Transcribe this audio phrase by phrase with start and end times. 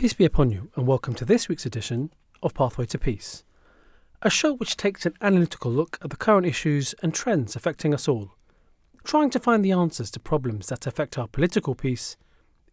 [0.00, 2.10] Peace be upon you, and welcome to this week's edition
[2.42, 3.44] of Pathway to Peace,
[4.22, 8.08] a show which takes an analytical look at the current issues and trends affecting us
[8.08, 8.30] all,
[9.04, 12.16] trying to find the answers to problems that affect our political peace,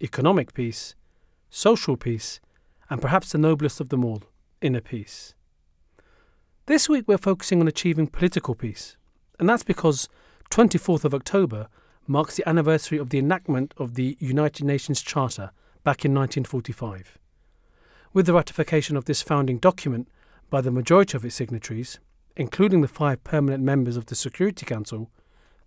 [0.02, 0.96] economic peace,
[1.50, 2.40] social peace,
[2.90, 4.24] and perhaps the noblest of them all,
[4.62, 5.34] inner peace.
[6.66, 8.96] This week we're focusing on achieving political peace,
[9.38, 10.08] and that's because
[10.50, 11.68] 24th of October
[12.08, 15.52] marks the anniversary of the enactment of the United Nations Charter
[15.84, 17.18] back in 1945.
[18.14, 20.08] With the ratification of this founding document
[20.50, 22.00] by the majority of its signatories,
[22.36, 25.10] including the five permanent members of the Security Council,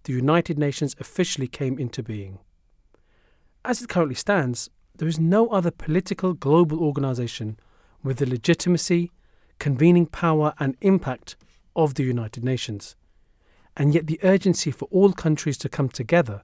[0.05, 2.39] the United Nations officially came into being.
[3.65, 7.59] As it currently stands, there is no other political global organisation
[8.03, 9.11] with the legitimacy,
[9.59, 11.37] convening power, and impact
[11.77, 12.97] of the United Nations.
[13.77, 16.43] And yet, the urgency for all countries to come together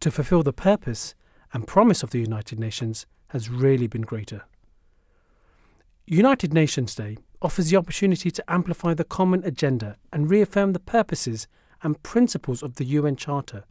[0.00, 1.14] to fulfil the purpose
[1.56, 4.42] and promise of the United Nations has really been greater.
[6.06, 11.48] United Nations Day offers the opportunity to amplify the common agenda and reaffirm the purposes
[11.82, 13.64] and principles of the UN Charter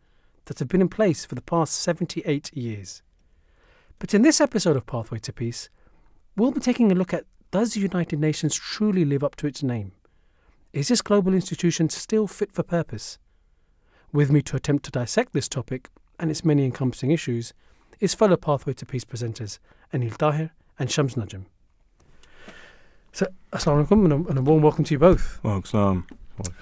[0.46, 3.04] that have been in place for the past 78 years.
[4.00, 5.70] But in this episode of Pathway to Peace,
[6.36, 9.62] we'll be taking a look at does the United Nations truly live up to its
[9.62, 9.92] name?
[10.74, 13.20] Is this global institution still fit for purpose?
[14.12, 17.54] With me to attempt to dissect this topic and its many encompassing issues
[18.00, 19.60] is fellow Pathway to Peace presenters
[19.94, 21.46] Anil Tahir and Shams Najum.
[23.12, 25.40] So, Assalamu alaikum and a, and a warm welcome to you both.
[25.42, 26.06] Well.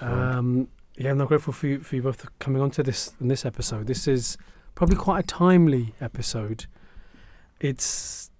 [0.00, 3.28] Um, yeah, I'm not grateful for you, for you both coming on to this in
[3.28, 3.88] this episode.
[3.88, 4.38] This is
[4.76, 6.66] probably quite a timely episode.
[7.60, 8.30] It's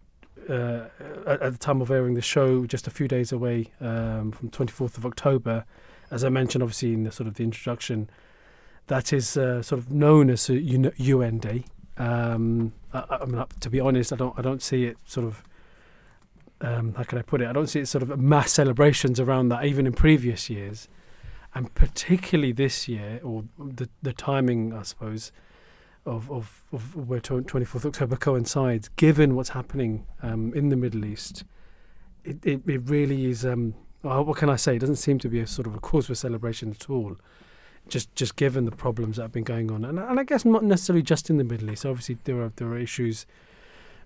[0.48, 0.84] uh,
[1.26, 4.50] at, at the time of airing the show, just a few days away um, from
[4.50, 5.64] 24th of October.
[6.10, 8.08] As I mentioned, obviously in the sort of the introduction,
[8.86, 11.64] that is uh, sort of known as UN Day.
[11.96, 15.42] Um, I, I mean, to be honest, I don't I don't see it sort of.
[16.60, 17.48] Um, how can I put it?
[17.48, 20.88] I don't see it sort of mass celebrations around that, even in previous years,
[21.54, 25.32] and particularly this year, or the the timing, I suppose,
[26.06, 31.04] of of, of where twenty fourth October coincides, given what's happening um, in the Middle
[31.04, 31.44] East,
[32.24, 33.44] it it, it really is.
[33.44, 34.76] Um, what can I say?
[34.76, 37.16] It doesn't seem to be a sort of a cause for celebration at all.
[37.88, 40.64] Just just given the problems that have been going on, and and I guess not
[40.64, 41.84] necessarily just in the Middle East.
[41.84, 43.26] Obviously, there are there are issues,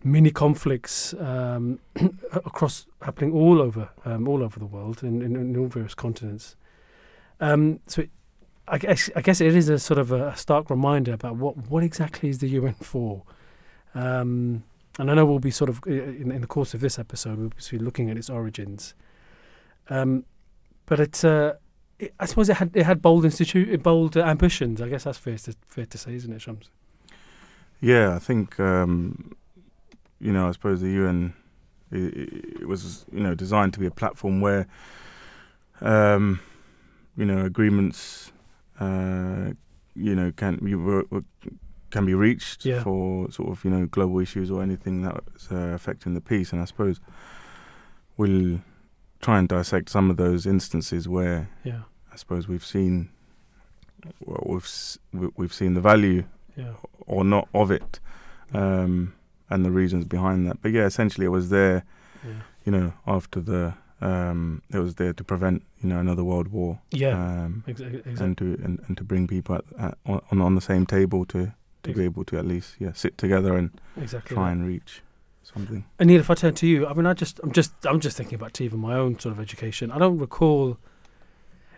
[0.02, 1.78] mini conflicts um,
[2.32, 6.56] across happening all over um, all over the world in, in, in all various continents.
[7.40, 8.02] Um, so.
[8.02, 8.10] It,
[8.70, 11.82] I guess I guess it is a sort of a stark reminder about what, what
[11.82, 13.22] exactly is the UN for,
[13.94, 14.62] um,
[14.98, 17.52] and I know we'll be sort of in, in the course of this episode we'll
[17.70, 18.94] be looking at its origins,
[19.88, 20.24] um,
[20.86, 21.54] but it's uh,
[21.98, 24.80] it, I suppose it had it had bold institute bold uh, ambitions.
[24.80, 26.70] I guess that's fair to fair to say, isn't it, Shams?
[27.80, 29.32] Yeah, I think um,
[30.20, 30.48] you know.
[30.48, 31.32] I suppose the UN
[31.92, 34.66] it, it was you know designed to be a platform where
[35.80, 36.40] um,
[37.16, 38.32] you know agreements
[38.80, 39.50] uh,
[39.94, 40.74] you know can be
[41.90, 42.82] can be reached Yeah.
[42.82, 46.52] for sort of you know global issues or anything that's uh, affecting the peace.
[46.52, 47.00] And I suppose
[48.16, 48.60] we'll
[49.20, 53.10] try and dissect some of those instances where Yeah, I suppose we've seen
[54.24, 54.68] well, we've
[55.12, 56.24] we- we've seen the value
[56.56, 56.72] yeah,
[57.06, 58.00] or not of it,
[58.52, 59.14] um,
[59.50, 60.60] and the reasons behind that.
[60.62, 61.84] But yeah, essentially, it was there,
[62.24, 62.32] yeah,
[62.64, 66.78] you know, after the um, it was there to prevent you know another world war,
[66.92, 67.10] yeah.
[67.44, 68.24] um, Ex- ex- exactly.
[68.24, 71.52] and to and, and to bring people at, at, on on the same table to
[71.84, 74.34] to be able to at least yeah sit together and exactly.
[74.34, 74.52] try that.
[74.52, 75.02] and reach
[75.54, 75.84] something.
[75.98, 78.38] Anil, if I turn to you, I mean, I just, I'm just, I'm just thinking
[78.38, 79.90] to even my own sort of education.
[79.90, 80.78] I don't recall.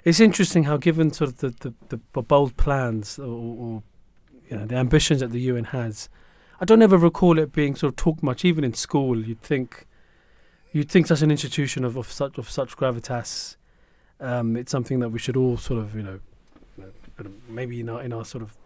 [0.05, 3.83] It's interesting how, given sort of the the, the bold plans or, or
[4.49, 6.09] you know the ambitions that the UN has,
[6.61, 8.45] I don't ever recall it being sort of talked much.
[8.45, 9.87] Even in school, you'd think,
[10.73, 13.57] you'd think such an institution of, of such of such gravitas,
[14.21, 16.21] um, it's something that we should all sort of, you know,
[17.49, 18.57] maybe in our in our sort of,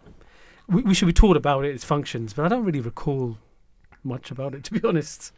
[0.69, 2.33] we, we should be taught about it, its functions.
[2.33, 3.39] But I don't really recall
[4.05, 5.33] much about it, to be honest.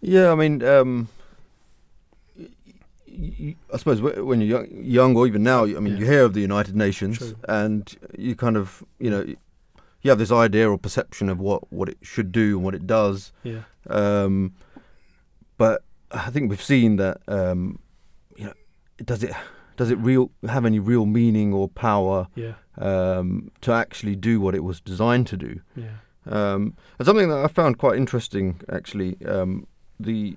[0.00, 1.08] Yeah, I mean, um,
[2.36, 2.48] y-
[3.40, 6.00] y- I suppose wh- when you're young, young or even now, I mean, Yeah.
[6.00, 7.36] you hear of the United Nations, True.
[7.48, 9.24] and you kind of, you know,
[10.02, 12.86] you have this idea or perception of what, what it should do and what it
[12.86, 13.32] does.
[13.44, 13.60] Yeah.
[13.88, 14.54] Um,
[15.58, 17.78] but I think we've seen that um,
[18.36, 18.52] you know
[19.04, 19.32] does it
[19.76, 22.54] does it real have any real meaning or power Yeah.
[22.78, 25.60] um, to actually do what it was designed to do?
[25.76, 25.98] Yeah.
[26.26, 29.66] Um, and something that I found quite interesting, actually, um,
[29.98, 30.36] the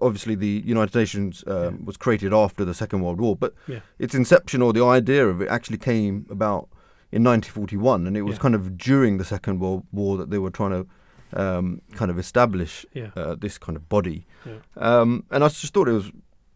[0.00, 1.70] obviously the United Nations um, Yeah.
[1.84, 3.80] was created after the Second World War, but Yeah.
[3.98, 6.68] its inception or the idea of it actually came about
[7.10, 8.42] in 1941, and it was Yeah.
[8.42, 10.86] kind of during the Second World War that they were trying to
[11.34, 12.84] um, kind of establish
[13.16, 14.26] uh, this kind of body.
[14.76, 16.12] Um, and I just thought it was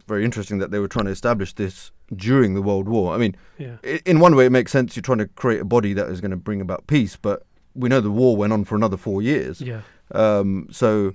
[0.07, 3.15] very interesting that they were trying to establish this during the World War.
[3.15, 3.77] I mean, Yeah.
[4.05, 4.95] in one way, it makes sense.
[4.97, 7.45] You're trying to create a body that is going to bring about peace, but
[7.75, 9.61] we know the war went on for another four years.
[9.61, 9.81] Yeah.
[10.13, 11.13] Um, so,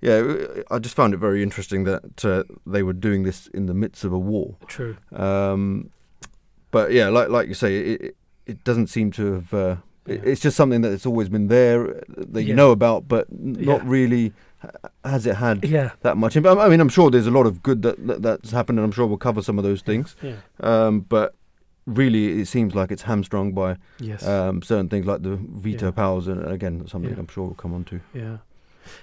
[0.00, 3.74] yeah, I just found it very interesting that uh, they were doing this in the
[3.74, 4.56] midst of a war.
[4.66, 4.96] True.
[5.14, 5.90] Um,
[6.70, 8.16] but yeah, like like you say, it
[8.46, 9.54] it, doesn't seem to have.
[9.54, 10.16] Uh, Yeah.
[10.24, 12.02] It's just something that it's always been there
[12.32, 12.54] that you Yeah.
[12.56, 14.32] know about, but not really
[15.04, 15.92] has it had Yeah.
[16.02, 16.36] that much.
[16.36, 16.58] impact.
[16.58, 18.92] I mean, I'm sure there's a lot of good that, that that's happened, and I'm
[18.92, 20.16] sure we'll cover some of those things.
[20.22, 20.36] Yeah.
[20.60, 21.34] Um, but
[21.86, 24.26] really, it seems like it's hamstrung by Yes.
[24.26, 25.90] um, certain things like the veto Yeah.
[25.92, 27.16] powers, and again, something.
[27.18, 28.00] I'm sure we'll come on to.
[28.14, 28.36] Yeah.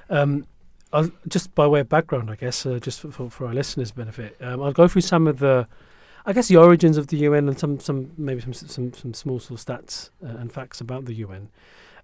[0.09, 0.45] Um,
[0.91, 3.91] I'll, just by way of background, I guess, uh, just for, for, for our listeners'
[3.91, 5.67] benefit, um, I'll go through some of the,
[6.25, 9.39] I guess, the origins of the UN and some, some maybe some some, some small
[9.39, 11.49] sort of stats uh, and facts about the UN.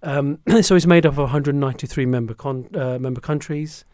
[0.02, 3.84] Um, so it's made up of 193 member con- uh, member countries,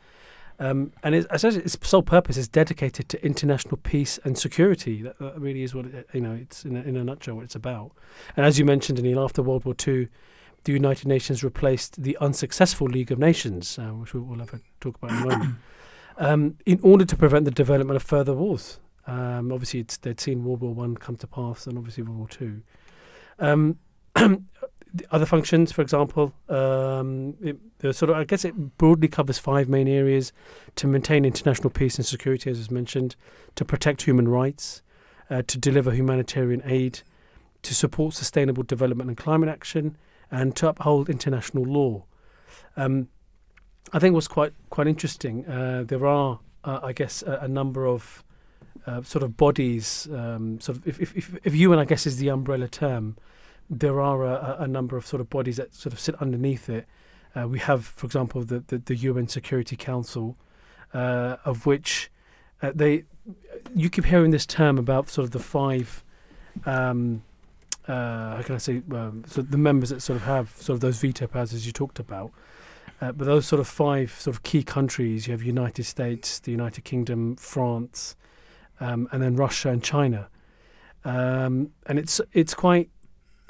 [0.58, 4.38] um, and it, as I said, its sole purpose is dedicated to international peace and
[4.38, 5.02] security.
[5.02, 6.32] That, that really is what it, you know.
[6.34, 7.92] It's in a, in a nutshell what it's about.
[8.36, 10.08] And as you mentioned, Anil, after World War II,
[10.64, 14.96] the United Nations replaced the unsuccessful League of Nations, uh, which we'll, have a talk
[15.02, 15.54] about in a moment,
[16.18, 18.78] um, in order to prevent the development of further wars.
[19.06, 22.28] Um, obviously, it's, they'd seen World War One come to pass, and obviously World War
[22.28, 22.62] Two.
[24.94, 27.58] The other functions, for example, um, it,
[27.94, 30.32] sort of I guess it broadly covers five main areas:
[30.76, 33.16] to maintain international peace and security, as was mentioned,
[33.54, 34.82] to protect human rights,
[35.30, 37.00] uh, to deliver humanitarian aid,
[37.62, 39.96] to support sustainable development and climate action,
[40.30, 42.04] and to uphold international law.
[42.76, 43.08] Um,
[43.92, 45.46] I think what's quite quite interesting.
[45.46, 48.22] Uh, there are, uh, I guess, a, a number of
[48.86, 50.08] uh, sort of bodies.
[50.12, 53.16] Um, sort of, if, if if if UN, I guess, is the umbrella term,
[53.72, 56.86] there are a, a number of sort of bodies that sort of sit underneath it.
[57.34, 60.36] Uh, we have, for example, the, the, the UN Security Council,
[60.92, 62.10] uh, of which
[62.60, 63.04] uh, they.
[63.74, 66.04] You keep hearing this term about sort of the five.
[66.66, 67.22] Um,
[67.88, 68.82] uh, how can I say?
[68.92, 71.72] Um, so the members that sort of have sort of those veto powers, as you
[71.72, 72.30] talked about.
[73.00, 76.52] Uh, but those sort of five sort of key countries, you have United States, the
[76.52, 78.16] United Kingdom, France,
[78.80, 80.28] um, and then Russia and China.
[81.04, 82.90] Um, and it's it's quite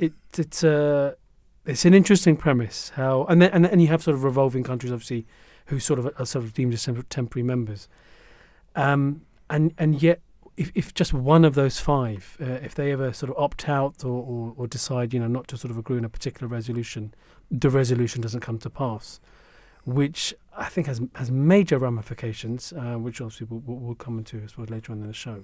[0.03, 1.17] it it's a
[1.65, 4.93] it's an interesting premise how and then and, and you have sort of revolving countries
[4.93, 5.27] obviously
[5.67, 7.89] who sort of are sort of deemed as temporary members.
[8.75, 10.21] Um, and and yet
[10.57, 14.05] if, if just one of those five, uh, if they ever sort of opt out
[14.05, 17.15] or, or, or decide, you know, not to sort of agree on a particular resolution,
[17.51, 19.19] the resolution doesn't come to pass,
[19.85, 24.59] which I think has has major ramifications, uh, which obviously we'll, we'll come into as
[24.59, 25.43] well later on in the show.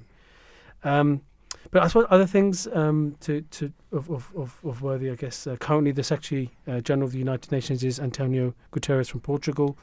[0.85, 1.23] Um,
[1.71, 5.47] but I suppose other things um, to to of, of, of, worthy, I guess.
[5.47, 9.77] Uh, currently, the Secretary uh, General of the United Nations is Antonio Guterres from Portugal.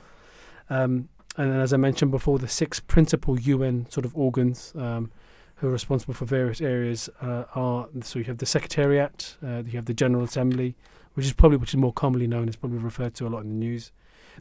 [0.69, 5.11] Um, and then, as I mentioned before, the six principal UN sort of organs um,
[5.55, 9.73] who are responsible for various areas uh, are so you have the Secretariat, uh, you
[9.73, 10.75] have the General Assembly,
[11.13, 13.49] which is probably which is more commonly known, is probably referred to a lot in
[13.49, 13.91] the news,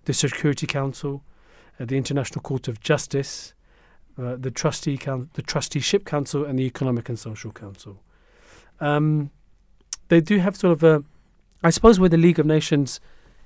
[0.04, 1.22] the Security Council,
[1.78, 3.54] uh, the International Court of Justice,
[4.18, 8.00] uh, the Trustee Coun- the Trusteeship Council, and the Economic and Social Council.
[8.80, 9.30] Um,
[10.08, 11.04] they do have sort of a,
[11.62, 13.00] I suppose, where the League of Nations,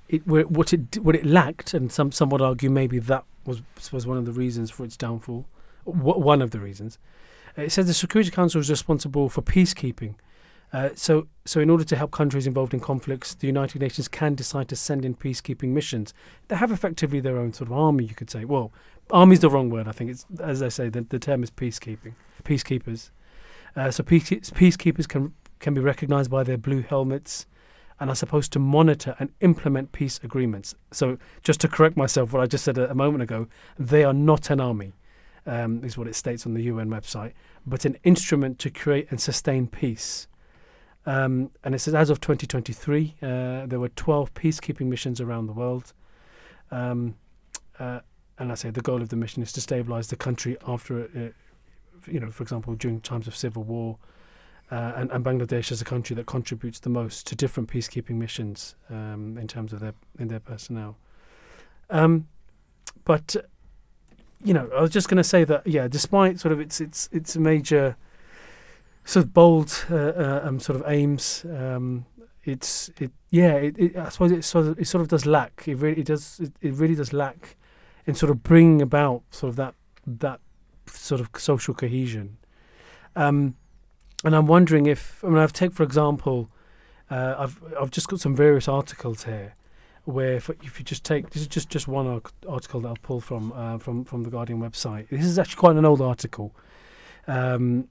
[0.07, 3.61] it what it what it lacked, and some some would argue maybe that was
[3.91, 5.45] was one of the reasons for its downfall,
[5.85, 6.97] one of the reasons.
[7.57, 10.15] Uh, It says the Security Council is responsible for peacekeeping.
[10.71, 14.35] Uh, so, so in order to help countries involved in conflicts, the United Nations can
[14.35, 16.13] decide to send in peacekeeping missions.
[16.47, 18.45] They have effectively their own sort of army, you could say.
[18.45, 18.71] Well,
[19.11, 19.87] army is the wrong word.
[19.87, 22.13] I think it's as I say, the, the term is peacekeeping,
[22.43, 23.11] peacekeepers.
[23.75, 27.45] Uh, so peace, peacekeepers can can be recognised by their blue helmets,
[27.99, 30.73] and are supposed to monitor and implement peace agreements.
[30.91, 33.47] So, just to correct myself, what I just said a, a moment ago,
[33.77, 34.93] they are not an army
[35.45, 37.33] um, is what it states on the UN website,
[37.65, 40.27] but an instrument to create and sustain peace.
[41.05, 45.53] Um, and it says as of 2023, uh, there were 12 peacekeeping missions around the
[45.53, 45.93] world.
[46.71, 47.15] Um,
[47.79, 48.01] uh,
[48.39, 52.09] and I say the goal of the mission is to stabilize the country after, uh,
[52.09, 53.97] you know, for example, during times of civil war.
[54.71, 58.75] Uh, and, and Bangladesh is a country that contributes the most to different peacekeeping missions
[58.89, 60.95] um, in terms of their in their personnel.
[61.89, 62.27] Um,
[63.03, 63.41] but uh,
[64.43, 67.09] you know, I was just going to say that yeah, despite sort of its its
[67.11, 67.97] its major
[69.05, 72.05] sort of bold uh, uh, um, sort of aims, um,
[72.43, 75.67] it's it yeah, it, it, I suppose it sort of it sort of does lack.
[75.67, 77.57] It really it does it, it really does lack
[78.05, 79.75] in sort of bringing about sort of that
[80.05, 80.39] that
[80.87, 82.37] sort of social cohesion.
[83.15, 83.55] Um,
[84.23, 86.49] and I'm wondering if I mean I've take for example,
[87.09, 89.55] uh, I've I've just got some various articles here
[90.05, 93.21] where if, if you just take this is just just one article that I'll pull
[93.21, 95.09] from uh, from from the Guardian website.
[95.09, 96.55] This is actually quite an old article,
[97.27, 97.87] um,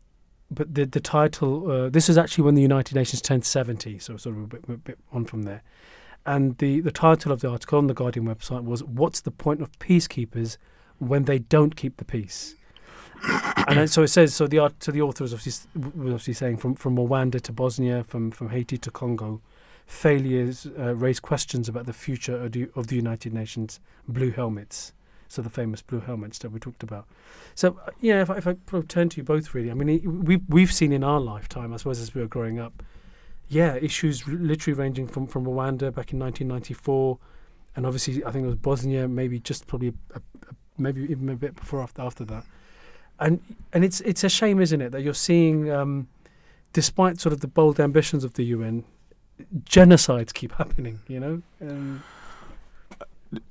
[0.51, 4.17] but the the title uh, this is actually when the United Nations turned seventy, so
[4.17, 5.63] sort of a bit, a bit on from there.
[6.29, 9.63] And the the title of the article on the Guardian website was "What's the point
[9.63, 10.59] of peacekeepers
[10.99, 12.55] when they don't keep the peace?"
[13.67, 16.75] and so it says so the so the author was obviously was obviously saying from
[16.75, 19.41] from Rwanda to Bosnia, from from Haiti to Congo,
[19.87, 24.93] failures uh, raise questions about the future of the, of the United Nations blue helmets.
[25.29, 27.07] So the famous blue helmets that we talked about.
[27.55, 28.55] So uh, yeah, if I, if I
[28.89, 32.01] turn to you both, really, I mean, we we've seen in our lifetime, I suppose,
[32.01, 32.83] as we were growing up,
[33.49, 37.19] yeah, issues literally ranging from from Rwanda back in 1994,
[37.77, 40.23] and obviously I think it was Bosnia, maybe just probably a, a,
[40.77, 42.45] maybe even a bit before after after that,
[43.19, 43.41] and
[43.73, 46.09] and it's it's a shame, isn't it, that you're seeing, um,
[46.73, 48.85] despite sort of the bold ambitions of the UN,
[49.65, 51.01] genocides keep happening.
[51.09, 52.03] You know, um,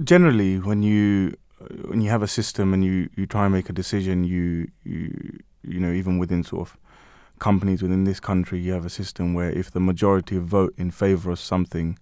[0.04, 1.36] generally when you
[1.86, 5.39] when you have a system and you, you try and make a decision you you
[5.63, 6.77] you know even within sort of
[7.39, 11.32] companies within this country you have a system where if the majority vote in favor
[11.32, 11.98] of something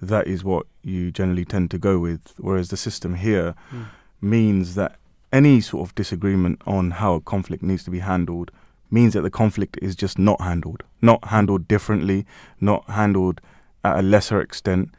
[0.00, 3.86] that is what you generally tend to go with whereas the system here Mm.
[4.20, 4.96] means that
[5.32, 8.50] any sort of disagreement on how a conflict needs to be handled
[8.90, 12.26] means that the conflict is just not handled not handled differently
[12.60, 13.40] not handled
[13.84, 14.90] at a lesser extent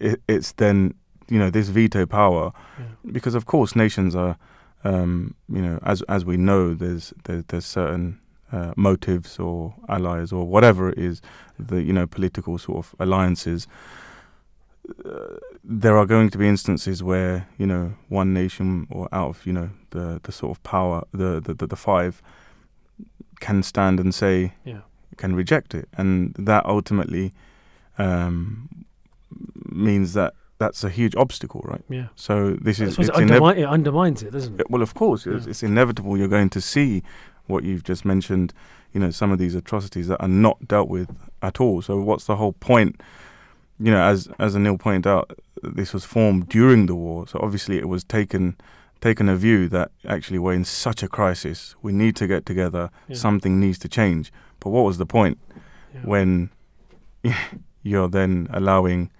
[0.00, 0.94] it, it's then
[1.28, 2.84] you know this veto power yeah.
[3.12, 4.36] because of course nations are
[4.84, 8.18] um, you know as as we know there's there's, there's certain
[8.56, 9.56] uh, motives or
[9.88, 11.16] allies or whatever it is
[11.68, 13.66] the you know political sort of alliances
[15.04, 19.46] uh, there are going to be instances where you know one nation or out of
[19.46, 22.20] you know the the sort of power the the, the, the five
[23.40, 24.80] can stand and say yeah,
[25.16, 27.32] can reject it, and that ultimately
[27.98, 28.68] um,
[29.70, 31.82] means that that's a huge obstacle, right?
[31.88, 32.06] yeah.
[32.14, 34.70] So this is it, inev- it undermines it, doesn't it?
[34.70, 35.50] well, of course, it's, Yeah.
[35.50, 36.16] it's inevitable.
[36.16, 37.02] You're going to see
[37.46, 38.52] what you've just mentioned.
[38.92, 41.10] You know, some of these atrocities that are not dealt with
[41.42, 41.82] at all.
[41.82, 43.00] So, what's the whole point?
[43.80, 47.26] You know, as as Anil pointed out, this was formed during the war.
[47.26, 48.56] So obviously, it was taken
[49.00, 51.74] taken a view that actually we're in such a crisis.
[51.82, 52.90] We need to get together.
[53.08, 53.16] Yeah.
[53.16, 54.32] Something needs to change.
[54.60, 55.38] But what was the point
[55.94, 56.00] Yeah.
[56.04, 56.50] when
[57.82, 59.10] you're then allowing?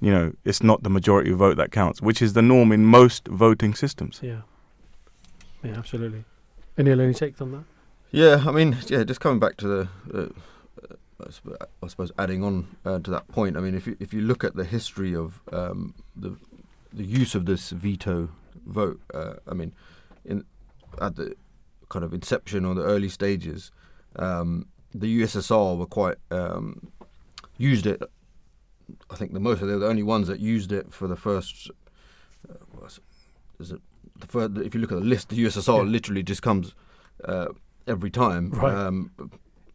[0.00, 3.28] You know, it's not the majority vote that counts, which is the norm in most
[3.28, 4.18] voting systems.
[4.20, 4.40] Yeah.
[5.62, 6.24] Yeah, absolutely.
[6.78, 7.64] Any any takes on that?
[8.10, 10.28] Yeah, I mean, yeah, just coming back to the, uh,
[11.20, 11.26] uh,
[11.60, 13.56] I I suppose adding on uh, to that point.
[13.56, 16.36] I mean, if you, if you look at the history of um, the
[16.92, 18.28] the use of this veto
[18.66, 19.74] vote, uh, I mean,
[20.24, 20.44] in
[21.00, 21.34] at the
[21.88, 23.70] kind of inception or the early stages,
[24.16, 26.90] um, the USSR were quite um,
[27.58, 28.02] used it.
[29.10, 31.70] I think the most they were the only ones that used it for the first.
[32.48, 33.00] Uh, was,
[33.60, 33.80] is it
[34.22, 35.90] the first, if you look at the list, the USSR Yeah.
[35.90, 36.74] literally just comes
[37.24, 37.48] uh,
[37.86, 38.74] every time Right.
[38.74, 39.10] um,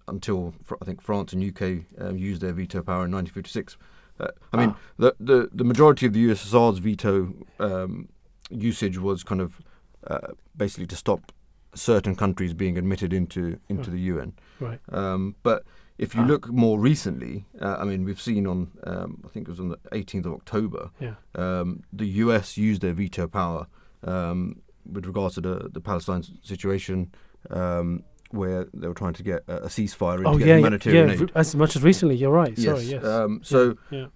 [0.08, 3.77] until fr- I think France and UK um, used their veto power in 1956.
[4.20, 4.77] Uh, I mean, Ah.
[4.98, 8.10] the, the the majority of the USSR's veto um,
[8.50, 9.62] usage was kind of
[10.08, 11.32] uh, basically to stop
[11.75, 13.92] certain countries being admitted into into Right.
[13.92, 14.34] the UN.
[14.60, 14.80] Right.
[14.89, 15.63] Um, but
[16.00, 16.25] if you Ah.
[16.27, 19.70] look more recently, uh, I mean, we've seen on um, I think it was on
[19.70, 21.16] the 18th of October, Yeah.
[21.36, 23.68] um, the US used their veto power
[24.04, 24.62] um,
[24.92, 27.12] with regards to the the Palestine situation.
[27.50, 31.13] Um, where they were trying to get a, ceasefire Oh yeah, yeah, humanitarian yeah.
[31.22, 31.32] aid.
[31.34, 32.58] As much as recently, you're right.
[32.60, 33.01] Sorry, yes.
[33.06, 34.08] Um, so yeah,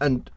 [0.00, 0.30] and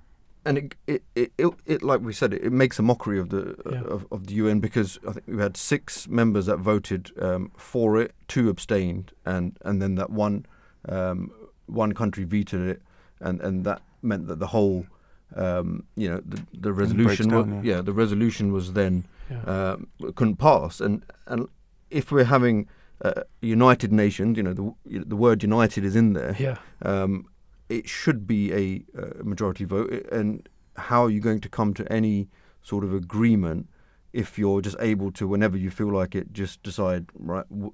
[0.45, 3.29] and it it, it it it like we said it, it makes a mockery of
[3.29, 3.83] the Yeah.
[3.83, 8.01] of, of the UN because I think we had six members that voted um, for
[8.01, 10.45] it, two abstained, and and then that one
[10.89, 11.31] um,
[11.67, 12.81] one country vetoed it,
[13.19, 14.87] and and that meant that the whole
[15.35, 17.75] um, you know the the resolution down, yeah.
[17.75, 19.41] yeah the resolution was then yeah.
[19.43, 20.79] um, couldn't pass.
[20.79, 21.47] And and
[21.89, 22.67] if we're having
[23.03, 26.35] uh, United Nations, you know, the the word united is in there.
[26.39, 26.57] yeah.
[26.81, 27.25] Um,
[27.69, 29.91] it should be a uh, majority vote.
[30.11, 32.29] And how are you going to come to any
[32.61, 33.69] sort of agreement
[34.11, 37.45] if you're just able to, whenever you feel like it, just decide right?
[37.49, 37.73] W-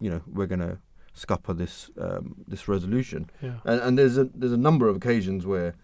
[0.00, 0.78] you know, we're going to
[1.14, 3.30] scupper this um, this resolution.
[3.40, 3.58] Yeah.
[3.64, 5.74] And, and there's a there's a number of occasions where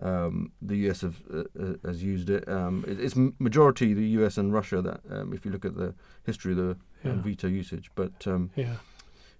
[0.00, 2.48] Um, the US have, uh, uh, has used it.
[2.48, 3.00] Um, it.
[3.00, 6.58] It's majority the US and Russia that, um, if you look at the history of
[6.58, 7.14] the Yeah.
[7.22, 8.76] veto usage, but um, Yeah.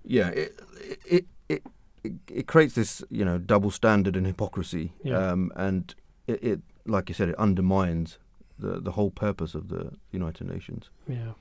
[0.05, 0.59] yeah, it,
[1.07, 1.63] it it
[2.05, 5.19] it it creates this you know double standard and hypocrisy, Yeah.
[5.33, 5.95] um, and
[6.27, 8.19] it, it like you said, it undermines
[8.59, 10.91] the the whole purpose of the United Nations.
[11.09, 11.33] Yeah.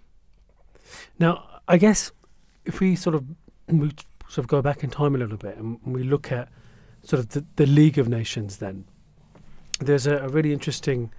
[1.20, 2.12] Now, I guess
[2.66, 3.24] if we sort of
[3.68, 3.92] we
[4.28, 6.50] sort of go back in time a little bit and we look at
[7.04, 8.86] sort of the, the League of Nations, then
[9.80, 11.12] there's a, a really interesting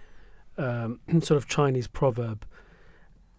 [0.56, 2.44] um, sort of Chinese proverb,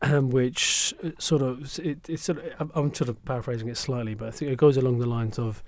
[0.01, 4.15] um, which uh, sort of it, it's sort of I'm- sort of paraphrasing it slightly,
[4.15, 5.63] but I think it goes along the lines of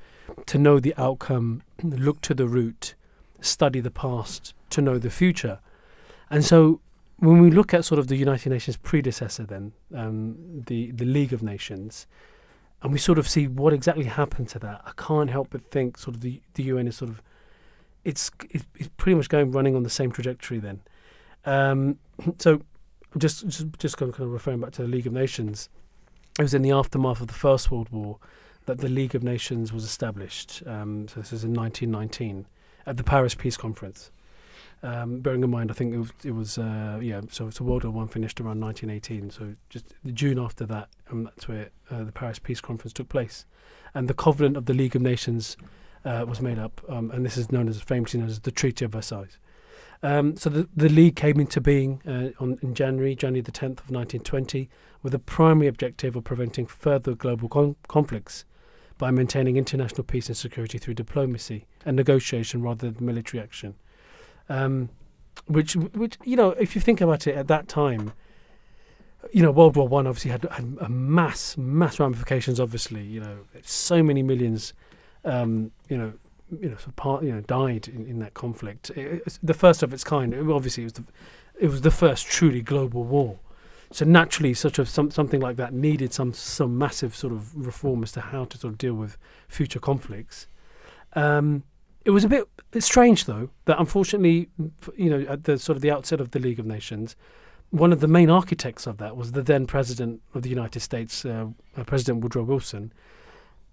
[0.45, 2.95] to know the outcome, look to the root,
[3.41, 5.59] study the past to know the future,
[6.29, 6.79] and so
[7.17, 11.33] when we look at sort of the United Nations predecessor, then um, the the League
[11.33, 12.07] of Nations,
[12.81, 15.97] and we sort of see what exactly happened to that, I can't help but think
[15.97, 17.21] sort of the the UN is sort of
[18.03, 18.65] it's it's,
[18.97, 20.81] pretty much going running on the same trajectory then.
[21.45, 21.97] Um,
[22.37, 22.61] so
[23.17, 25.69] just just just kind of referring back to the League of Nations,
[26.39, 28.17] it was in the aftermath of the First World War
[28.65, 30.63] that the League of Nations was established.
[30.65, 32.45] Um, so this is in 1919
[32.85, 34.11] at the Paris Peace Conference.
[34.83, 37.21] Um, bearing in mind, I think it was, it was uh, yeah.
[37.29, 39.29] So, so World War One finished around 1918.
[39.29, 43.45] So just June after that, um, that's where uh, the Paris Peace Conference took place,
[43.93, 45.55] and the Covenant of the League of Nations
[46.05, 48.85] uh, was made up, um, and this is known as famously known as the Treaty
[48.85, 49.37] of Versailles.
[50.03, 53.79] Um, so the the league came into being uh, on in January, January the 10th
[53.79, 54.69] of 1920,
[55.03, 58.45] with the primary objective of preventing further global con- conflicts
[58.97, 63.75] by maintaining international peace and security through diplomacy and negotiation rather than military action.
[64.47, 64.89] Um,
[65.47, 68.13] which, which you know, if you think about it, at that time,
[69.31, 72.59] you know, World War One obviously had, had a mass, mass ramifications.
[72.59, 74.73] Obviously, you know, so many millions,
[75.25, 76.13] um, you know,
[76.59, 78.89] you know, sort of part, you know, died in, in that conflict.
[78.91, 80.33] It, the first of its kind.
[80.33, 81.03] It, obviously, it was the,
[81.59, 83.39] it was the first truly global war.
[83.91, 88.03] So naturally, such a some, something like that needed some some massive sort of reform
[88.03, 89.17] as to how to sort of deal with
[89.47, 90.47] future conflicts.
[91.13, 91.63] Um,
[92.05, 92.47] it was a bit
[92.79, 94.49] strange though that unfortunately,
[94.95, 97.15] you know, at the sort of the outset of the League of Nations,
[97.69, 101.25] one of the main architects of that was the then president of the United States,
[101.25, 102.93] uh, uh, President Woodrow Wilson.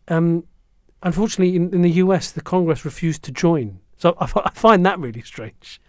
[0.08, 0.44] Um,
[1.02, 3.80] unfortunately, in, in the US, the Congress refused to join.
[3.96, 5.80] So I, I find that really strange.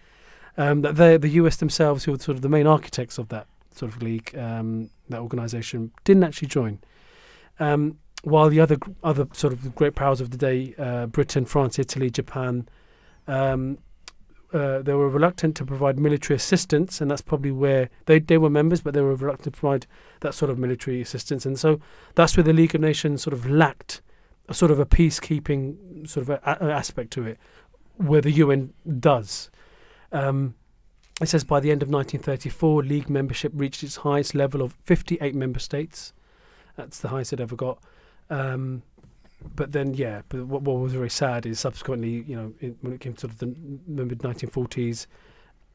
[0.58, 3.48] Um, that they, the US themselves, who were sort of the main architects of that
[3.74, 6.80] sort of league, um, that organisation, didn't actually join.
[7.60, 11.80] Um, while the other other sort of great powers of the day, uh, Britain, France,
[11.80, 12.68] Italy, Japan,
[13.28, 13.78] um,
[14.52, 18.50] uh, they were reluctant to provide military assistance, and that's probably where they they were
[18.50, 19.86] members, but they were reluctant to provide
[20.22, 21.80] that sort of military assistance, and so
[22.16, 24.02] that's where the League of Nations sort of lacked
[24.50, 27.38] a sort of a peacekeeping sort of a, a aspect to it,
[27.98, 29.50] where the UN does.
[30.12, 30.56] Um,
[31.22, 35.36] it says by the end of 1934, League membership reached its highest level of 58
[35.36, 36.14] member states.
[36.76, 37.80] That's the highest it ever got.
[38.30, 38.84] Um,
[39.56, 42.94] but then, yeah, but what, what was very sad is subsequently, you know, in, when
[42.94, 43.46] it came to sort of the,
[43.88, 45.08] the mid 1940s,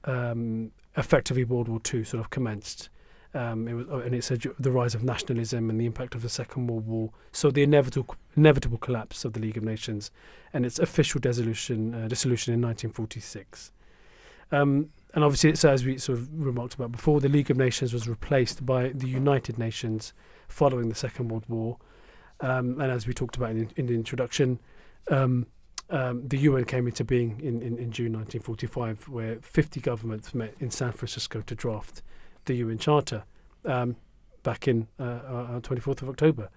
[0.04, 2.88] um, effectively World War II sort of commenced.
[3.34, 6.28] Um, it was, and it said the rise of nationalism and the impact of the
[6.28, 7.10] Second World War.
[7.32, 10.12] So the inevitable inevitable collapse of the League of Nations
[10.52, 13.72] and its official dissolution uh, dissolution in 1946.
[14.52, 17.92] Um, and obviously, so as we sort of remarked about before, the League of Nations
[17.92, 20.12] was replaced by the United Nations
[20.48, 21.78] following the Second World War.
[22.40, 24.60] Um, and as we talked about in, in the introduction,
[25.10, 25.46] um,
[25.90, 30.54] um, the UN came into being in, in, in June 1945, where 50 governments met
[30.58, 32.02] in San Francisco to draft
[32.46, 33.24] the UN Charter
[33.64, 33.96] um,
[34.42, 36.48] back in uh, uh, 24th of October.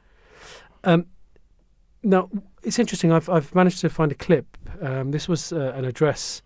[0.84, 1.08] Um,
[2.04, 2.30] now,
[2.64, 3.12] it's interesting.
[3.12, 4.58] I've, I've managed to find a clip.
[4.82, 6.42] Um, this was uh, an address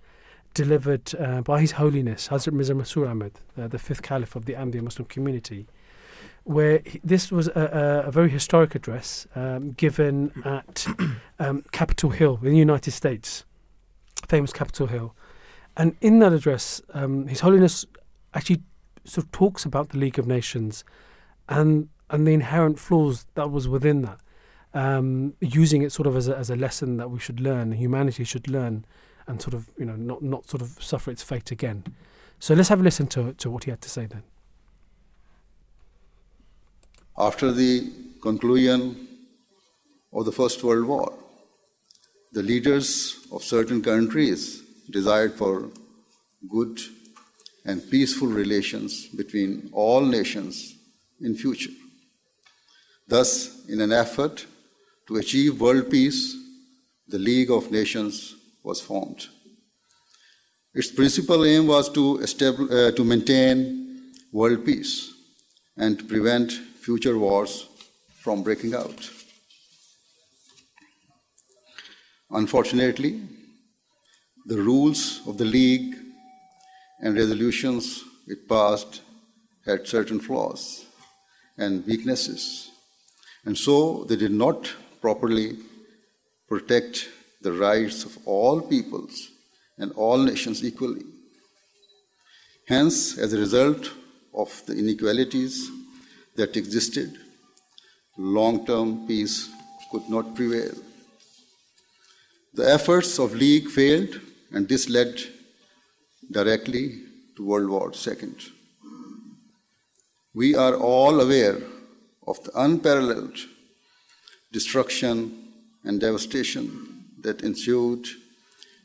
[0.54, 4.54] delivered uh, by His Holiness Hazrat Mirza Masroor Ahmad, uh, the fifth caliph of the
[4.54, 5.68] Ahmadiyya Muslim community,
[6.44, 10.88] where he, this was a, a, a very historic address um, given at
[11.40, 13.46] um, Capitol Hill in the United States,
[14.28, 15.16] famous Capitol Hill.
[15.78, 17.86] And in that address, um, His Holiness
[18.34, 18.62] actually
[19.04, 20.84] sort of talks about the League of Nations
[21.50, 24.20] and and the inherent flaws that was within that,
[24.74, 28.26] um, using it sort of as a, as a lesson that we should learn, humanity
[28.26, 28.86] should learn,
[29.28, 31.84] and sort of you know not not sort of suffer its fate again.
[32.40, 34.24] So let's have a listen to to what he had to say then.
[37.18, 39.08] After the conclusion
[40.14, 41.14] of the First World War,
[42.32, 45.70] the leaders of certain countries desired for
[46.50, 46.80] good
[47.66, 50.76] and peaceful relations between all nations
[51.20, 51.72] in future.
[53.08, 54.46] Thus, in an effort
[55.08, 56.36] to achieve world peace,
[57.08, 59.28] the League of Nations was formed.
[60.74, 65.14] Its principal aim was to, establish, uh, to maintain world peace
[65.78, 67.68] and to prevent future wars
[68.22, 69.10] from breaking out.
[72.30, 73.20] Unfortunately,
[74.46, 75.96] the rules of the League
[77.02, 79.02] and resolutions it passed
[79.66, 80.86] had certain flaws
[81.58, 82.72] and weaknesses,
[83.46, 85.58] and so they did not properly
[86.48, 87.10] protect
[87.42, 89.30] the rights of all peoples
[89.78, 91.06] and all nations equally.
[92.68, 93.92] Hence, as a result
[94.34, 95.70] of the inequalities
[96.36, 97.18] that existed,
[98.18, 99.50] long term peace
[99.92, 100.74] could not prevail.
[102.54, 104.20] The efforts of League failed,
[104.52, 105.20] and this led
[106.32, 107.04] directly
[107.36, 108.34] to World War II.
[110.34, 111.58] We are all aware
[112.26, 113.38] of the unparalleled
[114.52, 115.52] destruction
[115.84, 118.08] and devastation that ensued,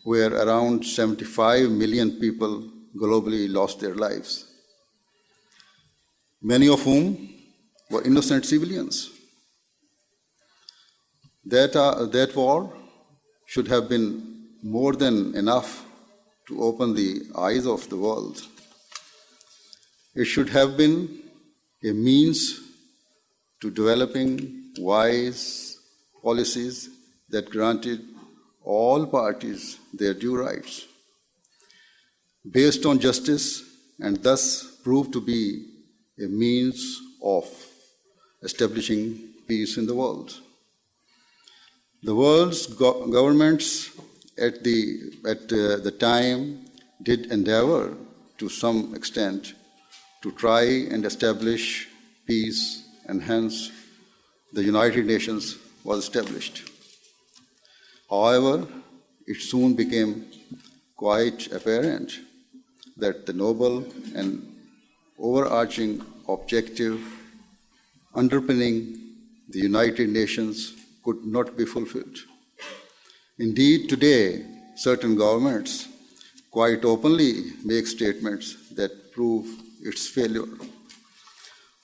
[0.05, 4.47] where around 75 million people globally lost their lives,
[6.43, 7.35] many of whom
[7.91, 9.11] were innocent civilians.
[11.45, 12.73] That, uh, that war
[13.47, 15.86] should have been more than enough
[16.47, 18.43] to open the eyes of the world.
[20.15, 21.23] It should have been
[21.85, 22.61] a means
[23.61, 25.79] to developing wise
[26.23, 26.89] policies
[27.29, 28.05] that granted
[28.63, 30.87] all parties their due rights,
[32.51, 33.63] based on justice,
[34.01, 35.67] and thus proved to be
[36.19, 37.45] a means of
[38.43, 40.41] establishing peace in the world.
[42.03, 43.91] The world's go- governments
[44.39, 46.67] at the, at uh, the time
[47.03, 47.97] did endeavor
[48.39, 49.55] to some extent
[50.23, 51.89] to try and establish
[52.27, 53.71] peace, and hence
[54.53, 56.69] the United Nations was established.
[58.11, 58.67] However,
[59.27, 60.27] it soon became
[60.97, 62.13] quite apparent
[62.97, 64.55] that the noble and
[65.19, 67.01] overarching objective
[68.15, 68.99] underpinning
[69.49, 70.73] the United Nations
[71.05, 72.19] could not be fulfilled.
[73.39, 74.47] Indeed, today,
[74.77, 75.89] certain governments
[76.51, 79.47] quite openly make statements that prove
[79.83, 80.47] its failure.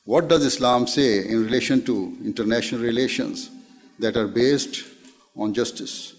[0.05, 3.51] What does Islam say in relation to international relations
[3.99, 4.83] that are based
[5.37, 6.15] on justice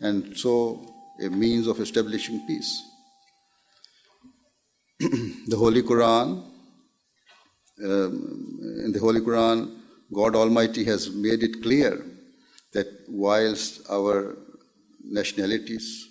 [0.00, 0.80] and so
[1.22, 2.82] a means of establishing peace?
[4.98, 6.42] the Holy Quran,
[7.84, 9.76] um, in the Holy Quran,
[10.12, 12.02] God Almighty has made it clear
[12.72, 14.36] that whilst our
[15.04, 16.08] nationalities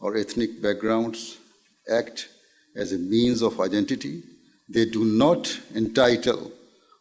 [0.00, 1.38] or ethnic backgrounds
[1.90, 2.28] act
[2.76, 4.22] as a means of identity,
[4.68, 6.52] they do not entitle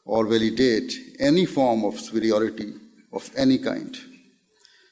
[0.06, 2.74] or validate any form of superiority
[3.12, 3.98] of any kind.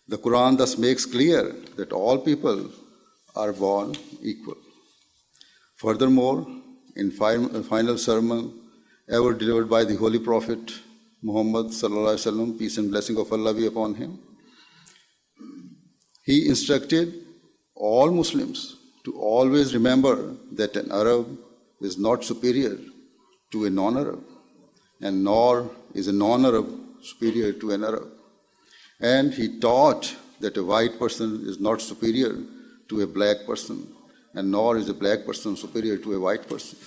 [0.07, 2.69] The Quran thus makes clear that all people
[3.35, 4.57] are born equal.
[5.77, 6.45] Furthermore,
[6.95, 8.53] in final sermon
[9.09, 10.73] ever delivered by the Holy Prophet
[11.21, 11.71] Muhammad
[12.59, 14.19] peace and blessing of Allah be upon him,
[16.25, 17.13] he instructed
[17.75, 21.37] all Muslims to always remember that an Arab
[21.79, 22.77] is not superior
[23.51, 24.23] to a non-Arab,
[25.01, 26.67] and nor is a non-Arab
[27.03, 28.07] superior to an Arab.
[28.99, 32.33] And he taught that a white person is not superior
[32.89, 33.87] to a black person,
[34.33, 36.79] and nor is a black person superior to a white person.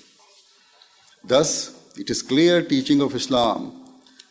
[1.22, 1.51] Thus,
[1.96, 3.85] it is clear teaching of Islam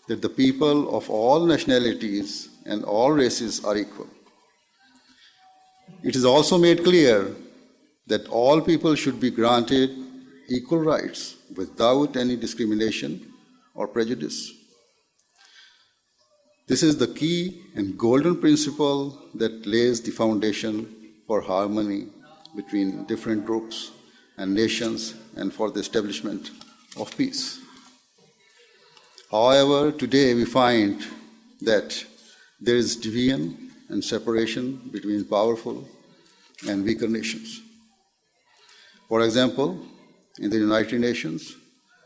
[0.07, 4.09] that the people of all nationalities and all races are equal.
[6.03, 7.36] It is also made clear
[8.07, 9.91] that all people should be granted
[10.49, 13.33] equal rights without any discrimination
[13.73, 14.51] or prejudice.
[16.67, 20.93] This is the key and golden principle that lays the foundation
[21.25, 22.07] for harmony
[22.55, 23.91] between different groups
[24.38, 26.51] and nations and for the establishment
[26.97, 27.60] of peace.
[29.31, 31.05] However, today we find
[31.62, 32.05] that
[32.60, 35.88] there is division and separation between powerful
[36.67, 37.62] and weaker nations.
[39.08, 39.80] For example,
[40.39, 41.56] in the United Nations,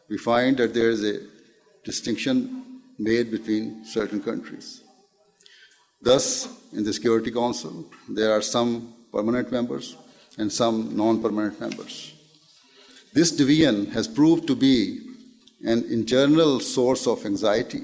[0.10, 1.20] we find that there is a
[1.84, 4.82] distinction made between certain countries.
[6.02, 9.96] Thus, in the Security Council, there are some permanent members
[10.38, 12.14] and some non permanent members.
[13.14, 15.00] This division has proved to be
[15.64, 17.84] an internal source of anxiety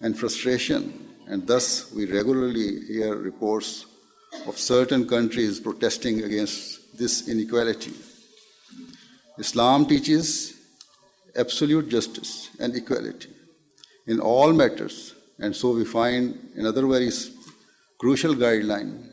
[0.00, 3.86] and frustration, and thus we regularly hear reports
[4.46, 7.92] of certain countries protesting against this inequality.
[9.38, 10.54] Islam teaches
[11.36, 13.28] absolute justice and equality
[14.06, 17.10] in all matters, and so we find another very
[17.98, 19.10] crucial guideline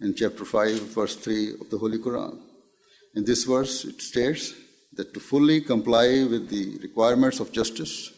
[0.00, 2.40] in chapter 5, verse 3 of the Holy Quran.
[3.14, 4.54] In this verse, it states
[4.94, 8.10] that to fully comply with the requirements of justice,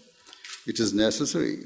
[0.67, 1.59] it is necessary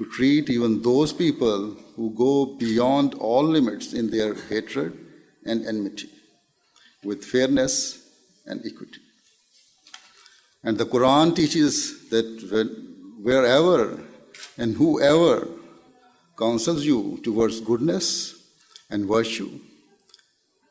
[0.00, 4.96] to treat even those people who go beyond all limits in their hatred
[5.44, 6.08] and enmity
[7.04, 7.74] with fairness
[8.46, 9.02] and equity.
[10.64, 12.28] And the Quran teaches that
[13.22, 14.02] wherever
[14.56, 15.48] and whoever
[16.38, 18.08] counsels you towards goodness
[18.88, 19.50] and virtue,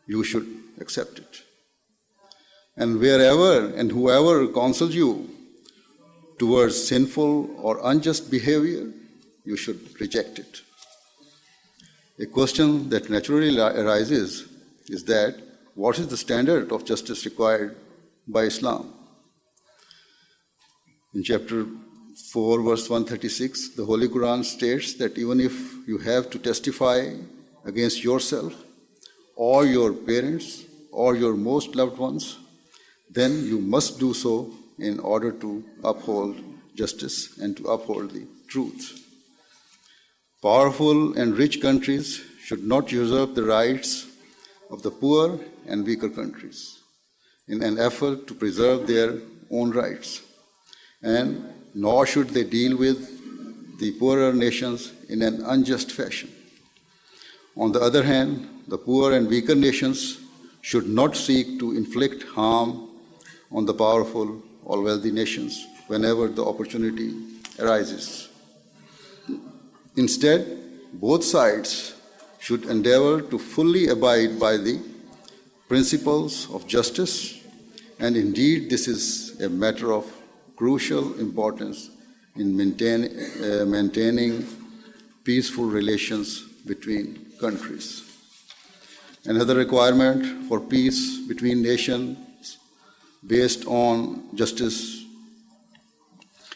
[0.07, 0.47] you should
[0.81, 1.43] accept it.
[2.75, 5.29] And wherever and whoever counsels you
[6.39, 8.91] towards sinful or unjust behavior,
[9.43, 10.61] you should reject it.
[12.19, 14.45] A question that naturally arises
[14.87, 15.41] is that
[15.75, 17.77] what is the standard of justice required
[18.27, 18.93] by Islam?
[21.13, 21.65] In chapter
[22.31, 25.53] 4, verse 136, the Holy Quran states that even if
[25.87, 27.13] you have to testify
[27.65, 28.53] against yourself
[29.35, 32.37] or your parents or your most loved ones,
[33.09, 36.35] then you must do so in order to uphold
[36.75, 38.98] justice and to uphold the truth.
[40.41, 44.07] Powerful and rich countries should not usurp the rights
[44.69, 46.79] of the poor and weaker countries
[47.49, 49.15] in an effort to preserve their
[49.51, 50.21] own rights,
[51.03, 52.99] and nor should they deal with
[53.79, 56.31] the poorer nations in an unjust fashion.
[57.57, 60.19] On the other hand, the poor and weaker nations
[60.61, 62.87] should not seek to inflict harm
[63.51, 67.13] on the powerful or wealthy nations whenever the opportunity
[67.59, 68.28] arises.
[69.99, 70.41] Instead,
[70.93, 71.93] both sides
[72.39, 74.79] should endeavor to fully abide by the
[75.67, 77.15] principles of justice,
[77.99, 80.05] and indeed, this is a matter of
[80.55, 81.89] crucial importance
[82.37, 83.01] in maintain,
[83.43, 84.47] uh, maintaining
[85.25, 87.03] peaceful relations between
[87.41, 87.87] countries.
[89.25, 92.57] Another requirement for peace between nations
[93.27, 95.03] based on justice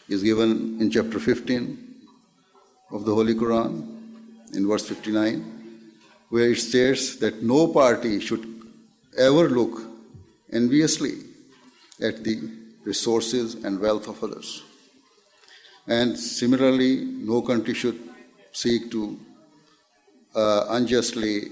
[0.08, 1.83] is given in chapter 15
[2.94, 3.72] of the Holy Quran,
[4.54, 5.44] in verse 59,
[6.28, 8.44] where it states that no party should
[9.18, 9.82] ever look
[10.52, 11.14] enviously
[12.00, 12.36] at the
[12.84, 14.62] resources and wealth of others.
[15.88, 17.98] And similarly, no country should
[18.52, 19.18] seek to
[20.36, 21.48] uh, unjustly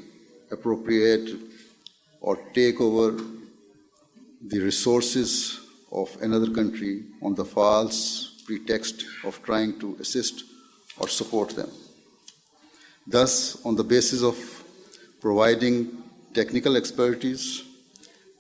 [0.52, 1.28] appropriate
[2.20, 3.20] or take over
[4.40, 5.58] the resources
[5.90, 10.44] of another country on the false pretext of trying to assist
[10.98, 11.70] or support them.
[13.06, 14.36] Thus, on the basis of
[15.20, 16.02] providing
[16.34, 17.62] technical expertise,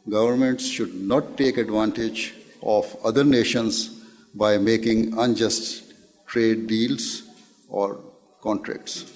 [0.08, 4.00] governments should not take advantage of other nations
[4.34, 5.92] by making unjust
[6.26, 7.22] trade deals
[7.68, 8.00] or
[8.40, 9.10] contracts.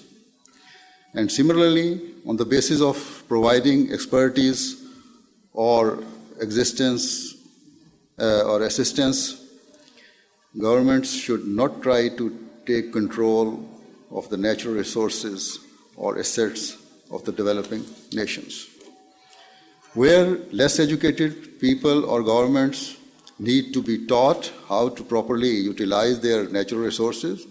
[1.13, 4.83] And similarly, on the basis of providing expertise
[5.53, 6.03] or
[6.39, 7.35] existence
[8.19, 9.43] uh, or assistance,
[10.59, 13.67] governments should not try to take control
[14.11, 15.59] of the natural resources
[15.95, 16.77] or assets
[17.09, 18.67] of the developing nations.
[19.93, 22.97] Where less educated people or governments
[23.39, 27.47] need to be taught how to properly utilize their natural resources,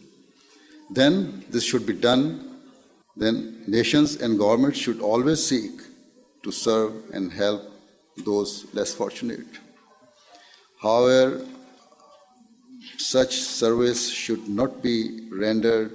[0.91, 2.61] then this should be done.
[3.17, 5.81] Then nations and governments should always seek
[6.43, 7.63] to serve and help
[8.25, 9.47] those less fortunate.
[10.83, 11.45] However,
[13.01, 15.93] such service should not be rendered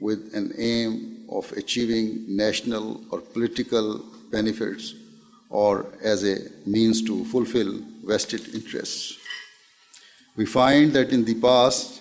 [0.00, 4.94] with an aim of achieving national or political benefits
[5.50, 9.18] or as a means to fulfill vested interests.
[10.36, 12.00] We find that in the past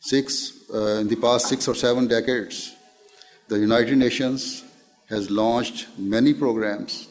[0.00, 2.74] six, uh, in the past six or seven decades,
[3.48, 4.62] the United Nations
[5.08, 7.08] has launched many programs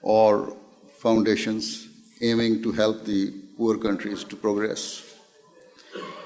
[0.00, 0.56] or
[0.98, 1.88] foundations
[2.20, 4.82] aiming to help the poor countries to progress.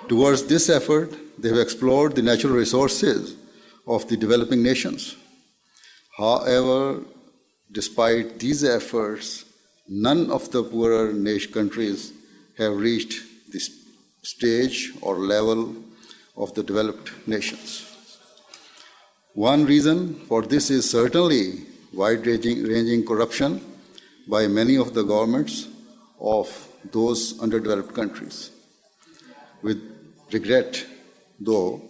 [0.09, 3.35] Towards this effort, they have explored the natural resources
[3.95, 5.17] of the developing nations.
[6.17, 7.03] However,
[7.71, 9.45] despite these efforts,
[9.87, 11.09] none of the poorer
[11.57, 12.13] countries
[12.61, 13.17] have reached
[13.53, 13.67] this
[14.23, 15.61] stage or level
[16.43, 17.67] of the developed nations.
[19.35, 21.45] One reason for this is certainly
[21.93, 23.61] wide ranging corruption
[24.27, 25.69] by many of the governments
[26.19, 26.49] of
[26.93, 28.51] those underdeveloped countries.
[29.63, 29.81] With
[30.33, 30.85] regret,
[31.41, 31.83] though,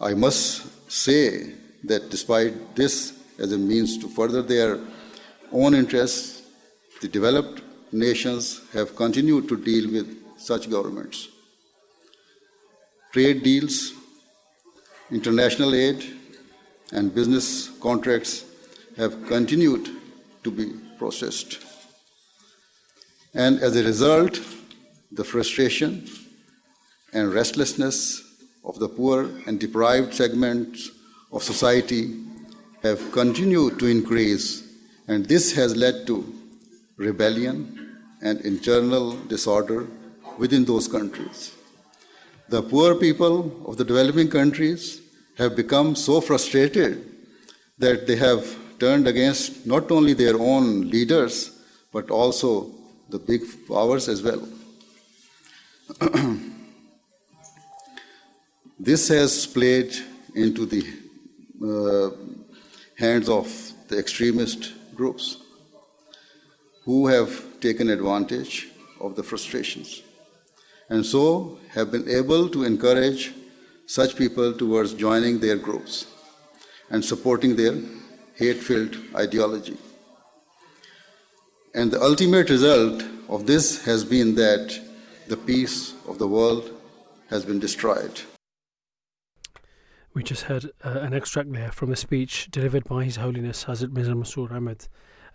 [0.00, 1.52] I must say
[1.84, 4.78] that despite this as a means to further their
[5.52, 6.42] own interests,
[7.00, 7.62] the developed
[7.92, 11.28] nations have continued to deal with such governments.
[13.12, 13.92] Trade deals,
[15.10, 16.04] international aid,
[16.92, 18.44] and business contracts
[18.96, 19.88] have continued
[20.42, 21.63] to be processed.
[23.34, 24.40] And as a result,
[25.10, 26.06] the frustration
[27.12, 28.22] and restlessness
[28.64, 30.90] of the poor and deprived segments
[31.32, 32.14] of society
[32.82, 34.62] have continued to increase,
[35.08, 36.32] and this has led to
[36.96, 39.86] rebellion and internal disorder
[40.38, 41.52] within those countries.
[42.48, 45.00] The poor people of the developing countries
[45.38, 47.04] have become so frustrated
[47.78, 51.50] that they have turned against not only their own leaders,
[51.92, 52.70] but also
[53.08, 54.46] the big powers as well.
[58.78, 59.94] this has played
[60.34, 60.84] into the
[61.62, 62.10] uh,
[62.98, 63.46] hands of
[63.88, 65.38] the extremist groups
[66.84, 68.68] who have taken advantage
[69.00, 70.02] of the frustrations
[70.88, 73.32] and so have been able to encourage
[73.86, 76.06] such people towards joining their groups
[76.90, 77.74] and supporting their
[78.34, 79.76] hate filled ideology.
[81.76, 84.80] And the ultimate result of this has been that
[85.26, 86.70] the peace of the world
[87.30, 88.20] has been destroyed.
[90.14, 93.90] We just heard uh, an extract there from a speech delivered by His Holiness Hazrat
[93.90, 94.86] Mirza Masroor Ahmad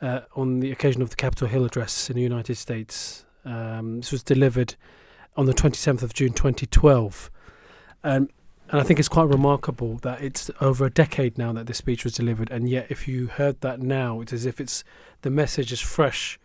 [0.01, 3.25] uh, on the occasion of the Capitol Hill address in the United States.
[3.43, 4.75] Um, this was delivered
[5.35, 7.29] on the 27th of June 2012.
[8.05, 8.29] Um,
[8.71, 12.03] and I think it's quite remarkable that it's over a decade now that this speech
[12.03, 14.83] was delivered, and yet if you heard that now, it's as if it's
[15.21, 16.39] the message is fresh,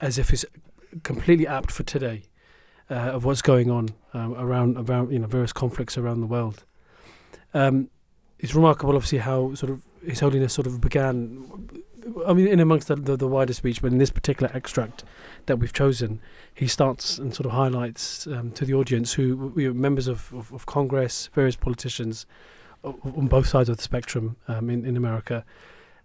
[0.00, 0.44] as if it's
[1.02, 2.22] completely apt for today
[2.90, 6.64] uh, of what's going on um, around around you know various conflicts around the world.
[7.52, 7.90] Um,
[8.38, 11.68] it's remarkable, obviously, how sort of His Holiness sort of began.
[12.26, 15.04] I mean, in amongst the, the, the wider speech, but in this particular extract
[15.46, 16.20] that we've chosen,
[16.54, 20.52] he starts and sort of highlights um, to the audience who know, members of, of,
[20.52, 22.26] of, Congress, various politicians
[22.84, 25.44] on both sides of the spectrum um, in, in America,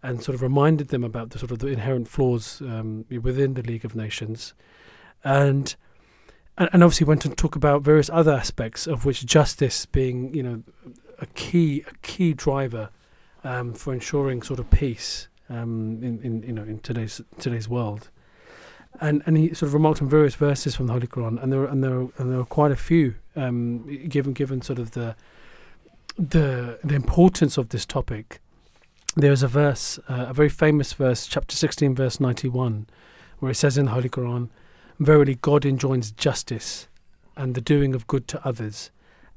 [0.02, 3.62] and sort of reminded them about the sort of the inherent flaws um, within the
[3.62, 4.54] League of Nations,
[5.24, 5.76] and
[6.58, 10.44] and obviously went on to talk about various other aspects of which justice being you
[10.44, 10.64] know
[11.20, 12.90] a key a key driver
[13.44, 18.10] um, for ensuring sort of peace um, in, in you know in today's today's world
[19.00, 21.66] and and he sort of remarked on various verses from the Holy Quran, and there
[21.66, 25.16] and there and there are quite a few um, given given sort of the
[26.18, 28.42] the the importance of this topic.
[29.16, 32.88] There's a verse, uh, a very famous verse, chapter sixteen, verse ninety one,
[33.40, 34.50] where it says in the Holy Quran,
[35.00, 36.88] "Verily, God enjoins justice
[37.38, 38.92] and the doing of good to others,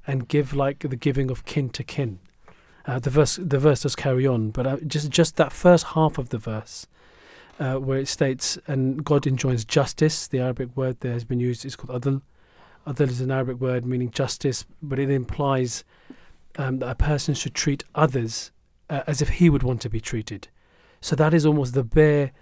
[0.06, 2.18] and give like the giving of kin to kin."
[2.86, 6.18] Uh, the verse the verse does carry on, but uh, just just that first half
[6.18, 6.86] of the verse
[7.58, 10.26] uh, where it states, and God enjoins justice.
[10.26, 12.22] The Arabic word there has been used is called adl.
[12.86, 15.84] Adl is an Arabic word meaning justice, but it implies
[16.56, 18.50] um, that a person should treat others
[18.90, 20.48] uh, as if he would want to be treated.
[21.00, 22.32] So that is almost the bare,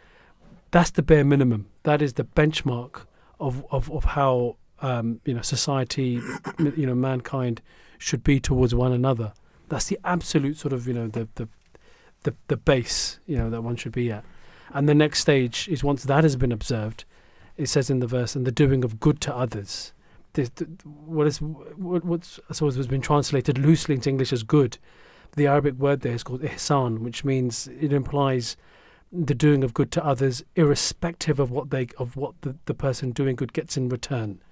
[0.71, 1.69] that's the bare minimum.
[1.85, 3.07] That is the benchmark
[3.39, 6.21] of of, of how um, you know society,
[6.59, 7.61] you know mankind
[7.99, 9.33] should be towards one another.
[9.73, 11.49] That's the absolute sort of you know the the
[12.25, 14.23] the, the base you know that one should be at.
[14.75, 17.07] And the next stage is once that has been observed,
[17.57, 19.95] it says in the verse, and the doing of good to others.
[20.35, 20.51] This,
[20.85, 24.77] what is what, what's I suppose has been translated loosely into English as good.
[25.37, 28.59] The Arabic word there is called ihsan, which means it implies
[29.11, 33.13] the doing of good to others, irrespective of what they of what the, the person
[33.13, 34.43] doing good gets in return.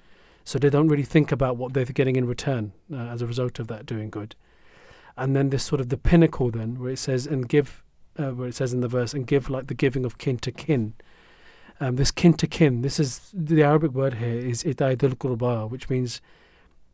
[0.45, 3.59] So they don't really think about what they're getting in return uh, as a result
[3.59, 4.35] of that doing good.
[5.21, 7.85] And then this sort of the pinnacle then, where it says, and give
[8.19, 10.51] uh, where it says in the verse, and give like the giving of kin to
[10.51, 10.95] kin.
[11.79, 15.91] Um, this kin to kin, this is the Arabic word here is itaidul qurba, which
[15.91, 16.21] means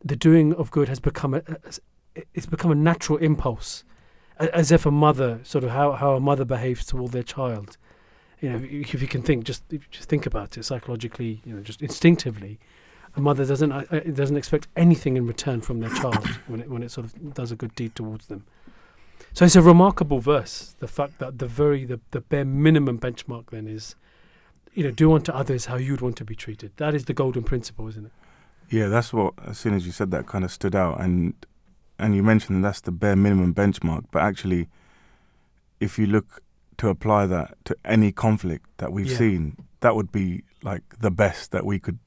[0.04, 1.42] the doing of good has become a,
[2.34, 3.84] it's become a natural impulse,
[4.38, 7.76] as if a mother sort of how, how a mother behaves toward their child.
[8.40, 11.80] You know, if you can think, just just think about it psychologically, you know, just
[11.80, 12.58] instinctively,
[13.16, 16.70] a mother doesn't uh, uh doesn't expect anything in return from their child when it
[16.70, 18.44] when it sort of does a good deed towards them.
[19.32, 20.76] So it's a remarkable verse.
[20.78, 23.94] The fact that the very the, the bare minimum benchmark then is,
[24.74, 26.72] you know, do unto others how you'd want to be treated.
[26.76, 28.12] That is the golden principle, isn't it?
[28.70, 29.34] Yeah, that's what.
[29.44, 31.34] As soon as you said that, kind of stood out, and
[31.98, 34.04] and you mentioned that's the bare minimum benchmark.
[34.10, 34.68] But actually,
[35.80, 36.42] if you look
[36.78, 39.18] to apply that to any conflict that we've yeah.
[39.18, 41.98] seen, that would be like the best that we could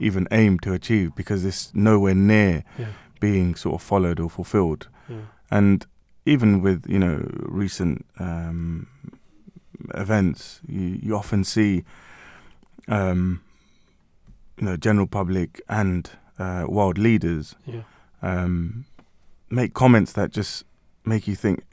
[0.00, 2.86] even aim to achieve because it's nowhere near yeah.
[3.20, 4.88] being sort of followed or fulfilled.
[5.08, 5.16] Yeah.
[5.50, 5.86] And
[6.26, 8.86] even with you know recent um,
[9.94, 11.84] events, you, you often see
[12.88, 13.42] um,
[14.58, 17.82] you know general public and uh, world leaders yeah.
[18.22, 18.86] um,
[19.50, 20.64] make comments that just
[21.04, 21.64] make you think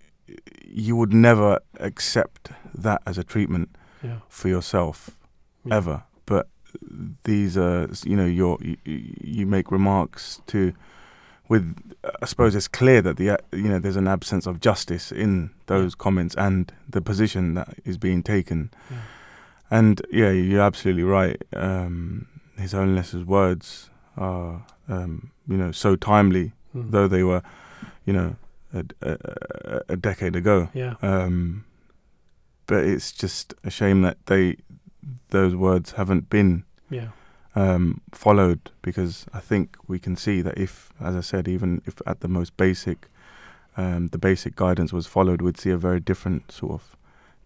[0.65, 3.69] you would never accept that as a treatment
[4.29, 5.11] for yourself
[5.69, 6.03] ever.
[6.25, 6.47] But
[7.23, 10.73] these uh you know your you, you make remarks to
[11.49, 11.75] with
[12.21, 15.51] I suppose it's clear that the uh, you know there's an absence of justice in
[15.67, 18.97] those comments and the position that is being taken Yeah.
[19.69, 26.51] and yeah you're absolutely right um his holiness's words are um you know so timely
[26.73, 26.91] Mm.
[26.91, 27.41] though they were
[28.05, 28.35] you know
[28.73, 29.17] a, a,
[29.65, 30.93] a- a decade ago Yeah.
[31.01, 31.65] um,
[32.65, 34.55] but it's just a shame that they
[35.29, 37.09] those words haven't been Yeah.
[37.55, 41.95] um, followed because I think we can see that if, as I said, even if
[42.05, 43.07] at the most basic,
[43.77, 46.95] um, the basic guidance was followed, we'd see a very different sort of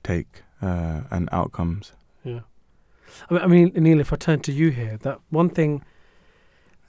[0.04, 1.94] take uh, and outcomes.
[2.24, 2.42] Yeah.
[3.30, 5.84] I mean, Anil, if I turn to you here, that one thing,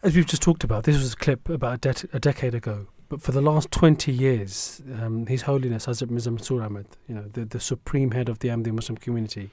[0.03, 2.87] as we've just talked about, this was a clip about a, de- a decade ago,
[3.09, 7.25] but for the last 20 years, um, His Holiness Hazrat Mirza Masroor Ahmad, you know,
[7.33, 9.51] the, the supreme head of the Ahmadi Muslim community,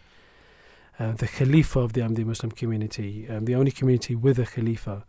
[1.00, 5.04] uh, the Khalifa of the Ahmadi Muslim community, um, the only community with a Khalifa,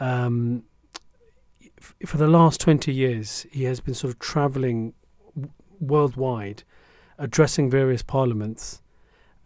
[0.00, 0.64] um,
[1.78, 4.94] f- for the last 20 years, he has been sort of traveling
[5.34, 6.64] w- worldwide,
[7.18, 8.82] addressing various parliaments.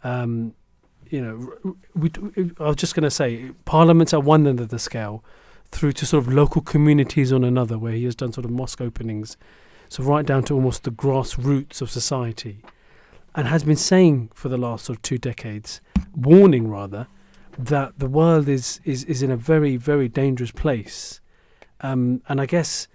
[0.03, 0.53] Um,
[1.09, 4.69] you know, we, d- I was just going to say, parliaments at one end of
[4.69, 5.23] the scale,
[5.71, 8.81] through to sort of local communities on another, where he has done sort of mosque
[8.81, 9.37] openings,
[9.89, 12.61] so right down to almost the grassroots of society,
[13.35, 15.81] and has been saying for the last sort of two decades,
[16.15, 17.07] warning rather,
[17.57, 21.21] that the world is is, is in a very very dangerous place,
[21.81, 22.87] um, and I guess,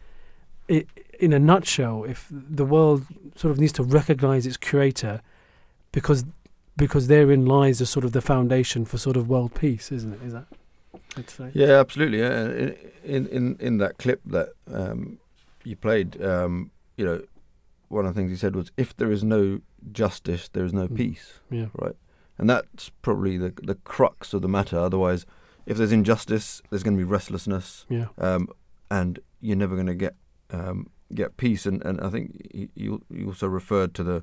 [0.68, 0.87] it,
[1.18, 5.22] in a nutshell, if the world sort of needs to recognise its creator,
[5.93, 6.24] because
[6.76, 10.20] because therein lies the sort of the foundation for sort of world peace, isn't it?
[10.26, 10.47] Is that?
[11.55, 12.18] Yeah, absolutely.
[12.18, 12.45] Yeah.
[12.45, 15.18] In, in in in that clip that um,
[15.64, 17.22] you played, um, you know,
[17.89, 19.61] one of the things he said was, "If there is no
[19.93, 20.97] justice, there is no Mm.
[20.97, 21.66] peace." Yeah.
[21.74, 21.97] Right.
[22.39, 24.78] and that's probably the the crux of the matter.
[24.78, 25.24] Otherwise,
[25.64, 28.09] if there's injustice, there's going to be restlessness, Yeah.
[28.18, 28.49] um,
[28.91, 30.14] and you're never going to get
[30.51, 31.64] um, get peace.
[31.66, 34.22] And, and I think he, you you also referred to the,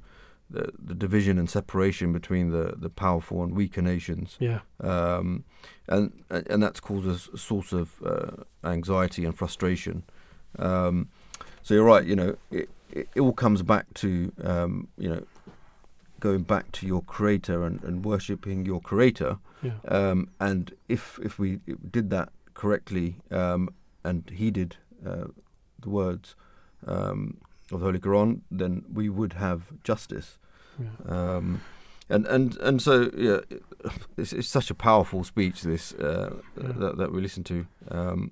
[0.49, 4.59] the the division and separation between the the powerful and weaker nations, Yeah.
[4.81, 5.43] um,
[5.87, 10.03] and and that's caused a source of uh, anxiety and frustration.
[10.59, 11.09] Um,
[11.63, 12.05] so you're right.
[12.05, 12.69] You know, it,
[12.99, 15.23] it, it all comes back to um, you know
[16.19, 19.37] going back to your creator and, and worshipping your creator.
[19.61, 19.73] Yeah.
[19.87, 21.59] Um, and if if we
[21.91, 23.69] did that correctly um,
[24.03, 25.25] and heeded uh,
[25.81, 26.35] the words
[26.87, 27.37] um,
[27.71, 30.37] of the Holy Quran, then we would have justice.
[30.79, 31.13] yeah.
[31.15, 31.61] Um,
[32.09, 33.39] and and and so yeah,
[34.17, 36.29] it's, it's such a powerful speech this uh,
[36.61, 36.73] Yeah.
[36.81, 38.31] that, that we listen to, um,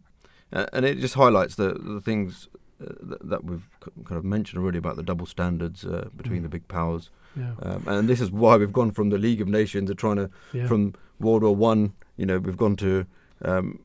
[0.52, 2.48] and it just highlights the the things
[2.82, 6.44] uh, that, we've k- kind of mentioned already about the double standards uh, between Mm.
[6.44, 7.54] the big powers, Yeah.
[7.62, 10.30] um, and this is why we've gone from the League of Nations to trying to
[10.54, 10.68] yeah.
[10.68, 11.94] from World War One.
[12.18, 13.06] You know, we've gone to
[13.44, 13.80] um,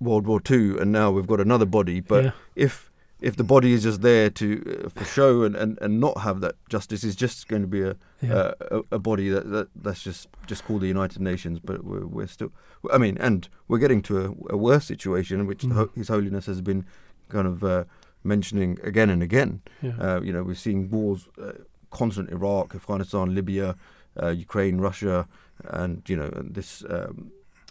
[0.00, 2.00] World War Two, and now we've got another body.
[2.00, 2.30] But yeah.
[2.56, 2.90] if
[3.20, 4.46] if the body is just there to
[4.84, 7.82] uh, for show and, and, and not have that justice, is just going to be
[7.82, 8.34] a yeah.
[8.34, 11.60] uh, a, a body that, that that's just just called the United Nations.
[11.60, 12.50] But we're we're still,
[12.92, 14.18] I mean, and we're getting to
[14.50, 15.94] a, a worse situation, which Mm.
[15.94, 16.84] His Holiness has been
[17.28, 17.84] kind of uh,
[18.24, 19.60] mentioning again and again.
[19.82, 19.92] yeah.
[20.00, 21.52] Uh, you know, we're seeing wars, uh,
[21.90, 23.76] constant Iraq, Afghanistan, Libya,
[24.22, 25.26] uh, Ukraine, Russia,
[25.64, 27.30] and you know, this um,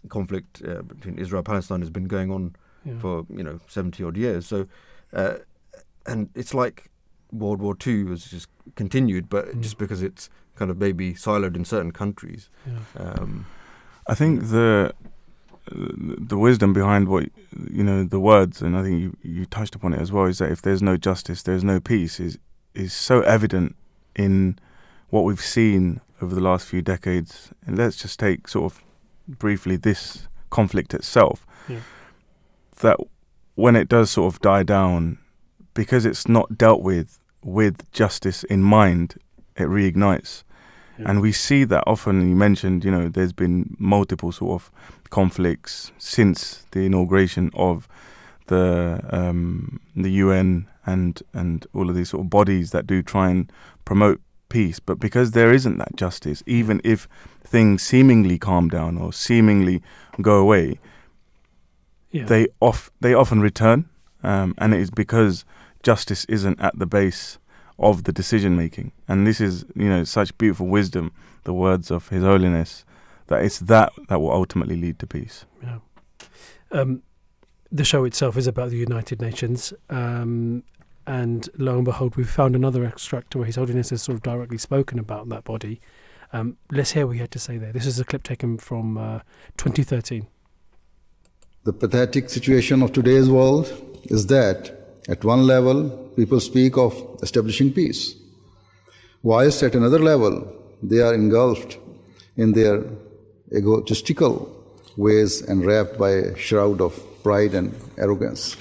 [0.09, 2.97] conflict uh, between Israel and Palestine has been going on yeah.
[2.99, 4.45] for you know seventy odd years.
[4.47, 4.67] So,
[5.13, 5.35] uh,
[6.05, 6.89] and it's like
[7.31, 9.61] World War Two has just continued, but Mm.
[9.61, 12.49] just because it's kind of maybe siloed in certain countries.
[12.67, 12.79] yeah.
[13.03, 13.45] Um,
[14.07, 14.93] I think the
[15.69, 17.29] the wisdom behind what
[17.69, 20.39] you know the words, and I think you you touched upon it as well, is
[20.39, 22.19] that if there's no justice, there's no peace.
[22.19, 22.37] is
[22.73, 23.75] is so evident
[24.15, 24.57] in
[25.09, 27.51] what we've seen over the last few decades.
[27.65, 28.83] And let's just take sort of
[29.27, 31.45] briefly this conflict itself.
[31.67, 31.79] Yeah.
[32.77, 32.97] That
[33.55, 35.17] when it does sort of die down,
[35.73, 39.15] because it's not dealt with with justice in mind,
[39.57, 40.43] it reignites.
[40.97, 41.09] Yeah.
[41.09, 42.29] And we see that often.
[42.29, 44.71] You mentioned, you know, there's been multiple sort of
[45.11, 47.87] conflicts since the inauguration of
[48.47, 53.29] the um, the UN and and all of these sort of bodies that do try
[53.29, 53.51] and
[53.85, 54.79] promote peace.
[54.79, 57.07] But because there isn't that justice, even if
[57.43, 59.83] things seemingly calm down or seemingly
[60.21, 60.79] go away,
[62.11, 62.25] yeah.
[62.25, 63.89] they off they often return,
[64.23, 65.45] um, and it is because
[65.83, 67.37] justice isn't at the base
[67.79, 68.91] of the decision making.
[69.07, 71.11] And this is, you know, such beautiful wisdom,
[71.43, 72.85] the words of His Holiness,
[73.31, 75.45] that it's that that will ultimately lead to peace.
[75.63, 75.79] Yeah.
[76.71, 77.01] Um,
[77.71, 80.63] the show itself is about the United Nations, um,
[81.07, 84.57] and lo and behold, we've found another extract where His Holiness has sort of directly
[84.57, 85.81] spoken about that body.
[86.33, 87.73] Um, let's hear what he had to say there.
[87.73, 89.19] This is a clip taken from uh,
[89.57, 90.27] 2013.
[91.63, 93.71] The pathetic situation of today's world
[94.05, 94.71] is that,
[95.09, 98.15] at one level, people speak of establishing peace,
[99.23, 101.77] whilst at another level, they are engulfed
[102.37, 102.83] in their
[103.53, 104.33] egotistical
[104.97, 108.55] ways and wrapped by a shroud of pride and arrogance.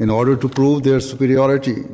[0.00, 1.84] In order to prove their superiority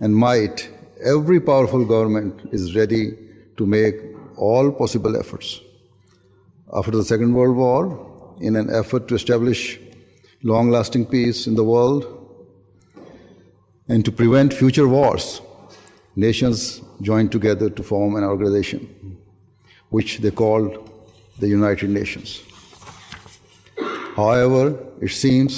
[0.00, 0.70] and might,
[1.04, 3.16] every powerful government is ready
[3.56, 3.96] to make
[4.36, 5.60] all possible efforts.
[6.72, 9.78] After the Second World War, in an effort to establish
[10.42, 12.06] long lasting peace in the world
[13.88, 15.40] and to prevent future wars,
[16.16, 19.14] nations joined together to form an organization
[19.94, 20.72] which they called
[21.38, 22.42] the United Nations.
[24.16, 24.64] However,
[25.00, 25.52] it seems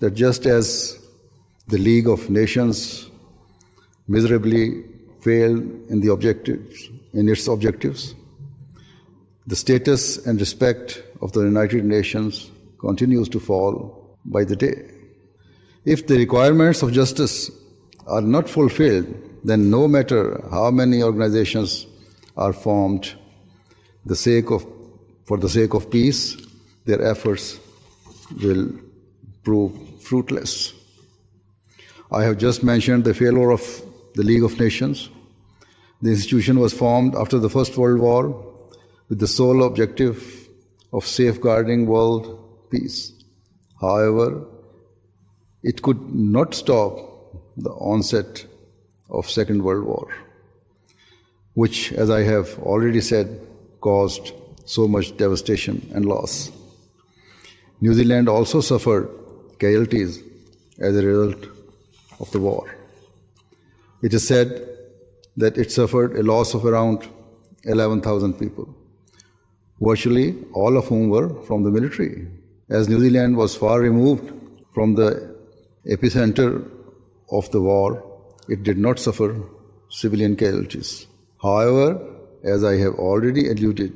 [0.00, 0.98] that just as
[1.66, 3.10] the League of Nations
[4.06, 4.84] miserably
[5.22, 8.14] failed in the objectives in its objectives,
[9.46, 14.78] the status and respect of the United Nations continues to fall by the day.
[15.84, 17.50] If the requirements of justice
[18.06, 19.08] are not fulfilled,
[19.42, 21.86] then no matter how many organizations
[22.36, 23.14] are formed,
[24.08, 24.66] the sake of,
[25.26, 26.36] for the sake of peace,
[26.86, 27.60] their efforts
[28.42, 28.72] will
[29.42, 30.72] prove fruitless.
[32.10, 33.62] I have just mentioned the failure of
[34.14, 35.10] the League of Nations.
[36.00, 38.22] The institution was formed after the First World War
[39.10, 40.48] with the sole objective
[40.92, 43.12] of safeguarding world peace.
[43.80, 44.46] However,
[45.62, 46.88] it could not stop
[47.56, 48.46] the onset
[49.10, 50.08] of Second World War,
[51.52, 53.47] which, as I have already said,
[53.80, 54.32] caused
[54.64, 56.50] so much devastation and loss.
[57.80, 59.08] New Zealand also suffered
[59.58, 60.22] casualties
[60.78, 61.46] as a result
[62.20, 62.74] of the war.
[64.02, 64.68] It is said
[65.36, 67.08] that it suffered a loss of around
[67.64, 68.74] 11,000 people
[69.80, 72.26] virtually all of whom were from the military.
[72.68, 74.32] As New Zealand was far removed
[74.74, 75.36] from the
[75.86, 76.68] epicenter
[77.30, 78.04] of the war,
[78.48, 79.36] it did not suffer
[79.88, 81.06] civilian casualties.
[81.42, 82.04] However,
[82.42, 83.92] as I have already alluded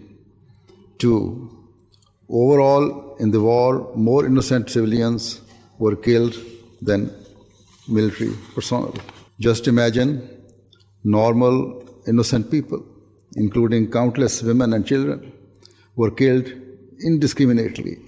[0.98, 1.50] to,
[2.28, 5.40] overall in the war, more innocent civilians
[5.78, 6.36] were killed
[6.80, 7.10] than
[7.88, 8.94] military personnel.
[9.40, 10.28] Just imagine
[11.04, 12.84] normal, innocent people,
[13.36, 15.32] including countless women and children,
[15.96, 16.50] were killed
[17.00, 17.98] indiscriminately,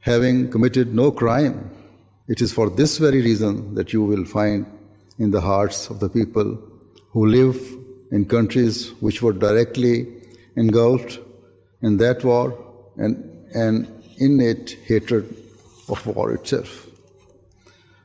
[0.00, 1.70] having committed no crime.
[2.28, 4.66] It is for this very reason that you will find
[5.18, 6.58] in the hearts of the people
[7.10, 7.56] who live
[8.10, 10.06] in countries which were directly
[10.56, 11.18] engulfed
[11.82, 12.56] in that war
[12.96, 13.14] and
[13.54, 15.24] an innate hatred
[15.88, 16.86] of war itself.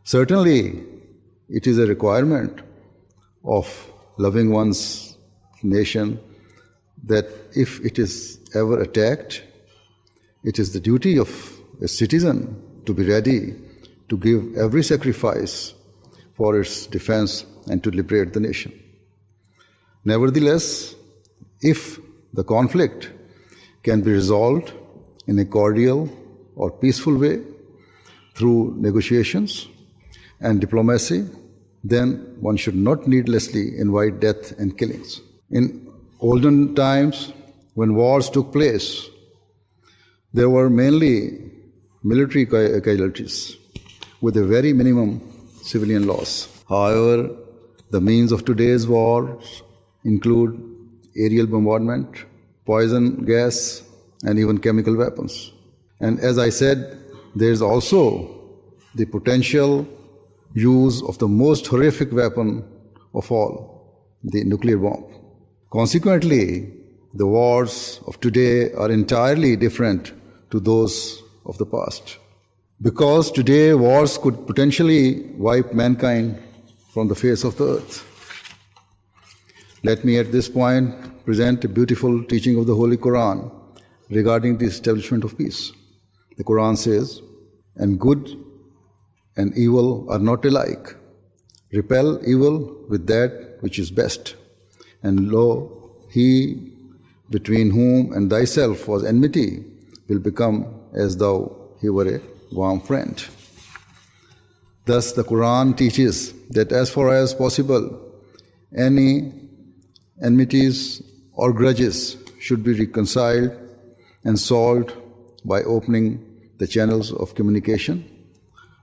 [0.04, 0.84] Certainly,
[1.50, 2.62] it is a requirement
[3.44, 5.18] of loving one's
[5.64, 6.20] nation
[7.04, 9.44] that if it is ever attacked,
[10.44, 11.30] it is the duty of
[11.82, 13.56] a citizen to be ready
[14.10, 15.74] to give every sacrifice
[16.34, 18.81] for its defense and to liberate the nation.
[20.04, 20.96] Nevertheless,
[21.62, 22.00] if
[22.34, 23.12] the conflict
[23.84, 24.74] can be resolved
[25.28, 26.10] in a cordial
[26.56, 27.42] or peaceful way
[28.36, 29.68] through negotiations
[30.40, 31.28] and diplomacy,
[31.84, 35.22] then one should not needlessly invite death and killings.
[35.50, 35.88] In
[36.20, 37.34] olden times,
[37.74, 39.08] when wars took place,
[40.34, 41.52] there were mainly
[42.04, 43.58] military casualties
[44.20, 45.22] with a very minimum
[45.62, 46.48] civilian loss.
[46.68, 47.36] However,
[47.92, 49.62] the means of today's wars
[50.04, 50.60] include
[51.16, 52.26] aerial bombardment,
[52.66, 53.84] poison gas,
[54.24, 55.52] and even chemical weapons.
[56.00, 56.98] And as I said,
[57.36, 58.40] there is also
[58.96, 59.88] the potential
[60.54, 62.64] use of the most horrific weapon
[63.14, 65.06] of all, the nuclear bomb.
[65.72, 66.74] Consequently,
[67.14, 70.14] the wars of today are entirely different
[70.50, 72.18] to those of the past.
[72.82, 76.42] Because today wars could potentially wipe mankind
[76.94, 78.11] from the face of the earth.
[79.84, 83.52] Let me at this point present a beautiful teaching of the Holy Quran
[84.12, 85.72] regarding the establishment of peace.
[86.38, 87.20] The Quran says,
[87.78, 88.38] and good
[89.36, 90.96] and evil are not alike.
[91.74, 94.36] Repel evil with that which is best.
[95.02, 96.74] And lo, he
[97.32, 99.64] between whom and thyself was enmity
[100.08, 102.22] will become as though he were a
[102.52, 103.26] warm friend.
[104.86, 108.00] Thus, the Quran teaches that as far as possible,
[108.76, 109.41] any
[110.22, 111.02] enmities
[111.34, 113.52] or grudges should be reconciled
[114.24, 114.94] and solved
[115.46, 116.26] by opening
[116.58, 118.06] the channels of communication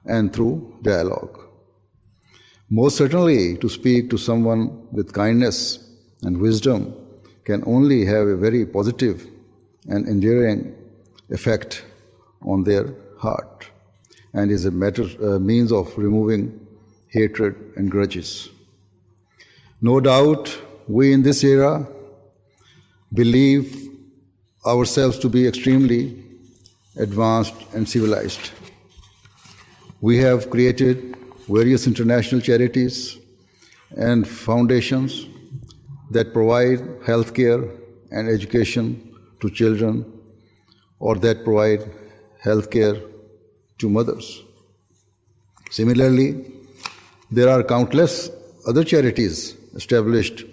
[0.04, 1.38] and through dialogue.
[2.70, 5.88] Most certainly, to speak to someone with kindness
[6.22, 6.94] and wisdom
[7.44, 9.26] can only have a very positive
[9.88, 10.74] and enduring
[11.30, 11.84] effect
[12.42, 13.70] on their heart
[14.32, 16.66] and is a matter, uh, means of removing
[17.08, 18.50] hatred and grudges.
[19.80, 21.86] No doubt, we in this era
[23.12, 23.90] believe
[24.66, 26.24] ourselves to be extremely
[26.96, 28.50] advanced and civilized.
[30.00, 31.16] We have created
[31.46, 33.18] various international charities
[33.96, 35.26] and foundations
[36.10, 37.62] that provide health care
[38.10, 40.04] and education to children
[40.98, 41.90] or that provide
[42.40, 42.96] health care
[43.78, 44.42] to mothers.
[45.70, 46.50] Similarly,
[47.30, 48.30] there are countless
[48.66, 50.44] other charities established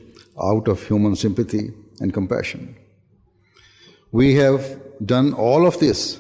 [0.42, 2.76] out of human sympathy and compassion.
[4.12, 6.20] We have done all of this.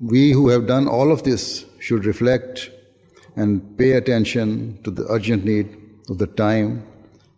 [0.00, 2.70] We who have done all of this should reflect
[3.36, 5.76] and pay attention to the urgent need
[6.08, 6.86] of the time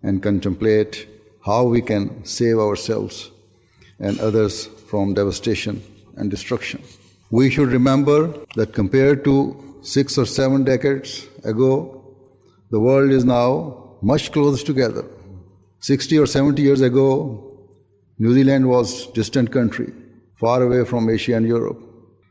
[0.03, 1.09] and contemplate
[1.45, 3.31] how we can save ourselves
[3.99, 5.83] and others from devastation
[6.17, 6.83] and destruction.
[7.31, 12.05] We should remember that compared to six or seven decades ago,
[12.71, 15.05] the world is now much closer together.
[15.81, 17.53] 60 or 70 years ago,
[18.19, 19.93] New Zealand was a distant country,
[20.37, 21.81] far away from Asia and Europe.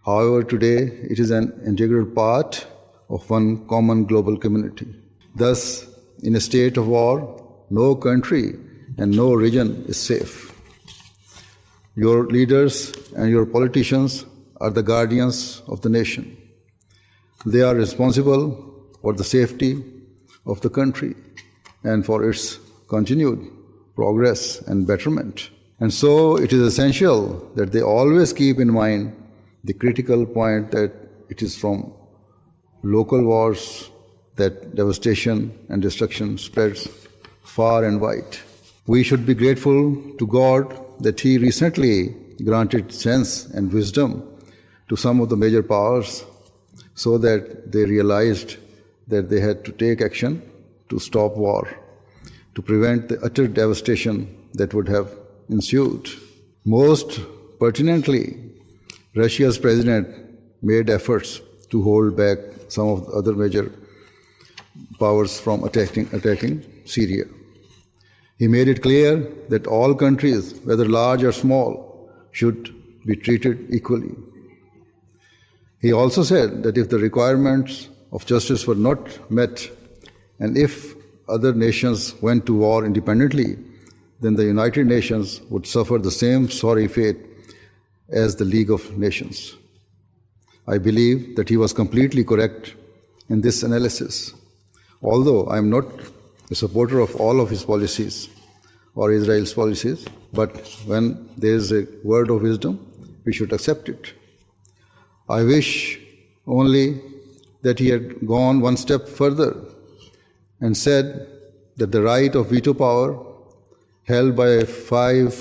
[0.06, 0.78] However, today
[1.10, 2.66] it is an integral part
[3.10, 4.88] of one common global community.
[5.36, 5.88] Thus,
[6.24, 8.56] in a state of war, no country
[8.98, 10.54] and no region is safe.
[11.96, 14.26] Your leaders and your politicians
[14.60, 16.36] are the guardians of the nation.
[17.46, 19.84] They are responsible for the safety
[20.46, 21.16] of the country
[21.84, 23.48] and for its continued
[23.96, 25.50] progress and betterment.
[25.80, 29.16] And so it is essential that they always keep in mind
[29.64, 30.94] the critical point that
[31.30, 31.94] it is from
[32.84, 33.90] local wars
[34.36, 36.88] that devastation and destruction spreads
[37.44, 38.38] far and wide.
[38.86, 44.24] We should be grateful to God that He recently granted sense and wisdom
[44.90, 46.24] to some of the major powers
[46.94, 48.58] so that they realized
[49.08, 50.42] that they had to take action
[50.90, 51.68] to stop war,
[52.56, 55.12] to prevent the utter devastation that would have
[55.50, 56.10] ensued.
[56.66, 57.20] Most
[57.60, 58.38] pertinently,
[59.16, 60.08] Russia's president
[60.62, 62.40] made efforts to hold back
[62.70, 63.72] some of the other major
[65.00, 67.26] powers from attacking, attacking Syria.
[68.38, 72.74] He made it clear that all countries, whether large or small, should
[73.06, 74.16] be treated equally.
[75.80, 79.70] He also said that if the requirements of justice were not met,
[80.40, 80.95] and if
[81.28, 83.58] other nations went to war independently,
[84.22, 87.18] then the United Nations would suffer the same sorry fate
[88.10, 89.56] as the League of Nations.
[90.68, 92.76] I believe that he was completely correct
[93.30, 94.34] in this analysis.
[95.02, 95.86] Although I am not
[96.50, 98.30] a supporter of all of his policies
[98.96, 100.56] or Russia's policies, but
[100.86, 102.80] when there is a word of wisdom,
[103.26, 104.14] we should accept it.
[105.28, 106.00] I wish
[106.48, 107.02] only
[107.64, 109.56] that he had gone one step further
[110.66, 111.06] and said
[111.78, 113.10] that the right of veto power
[114.12, 115.34] held by five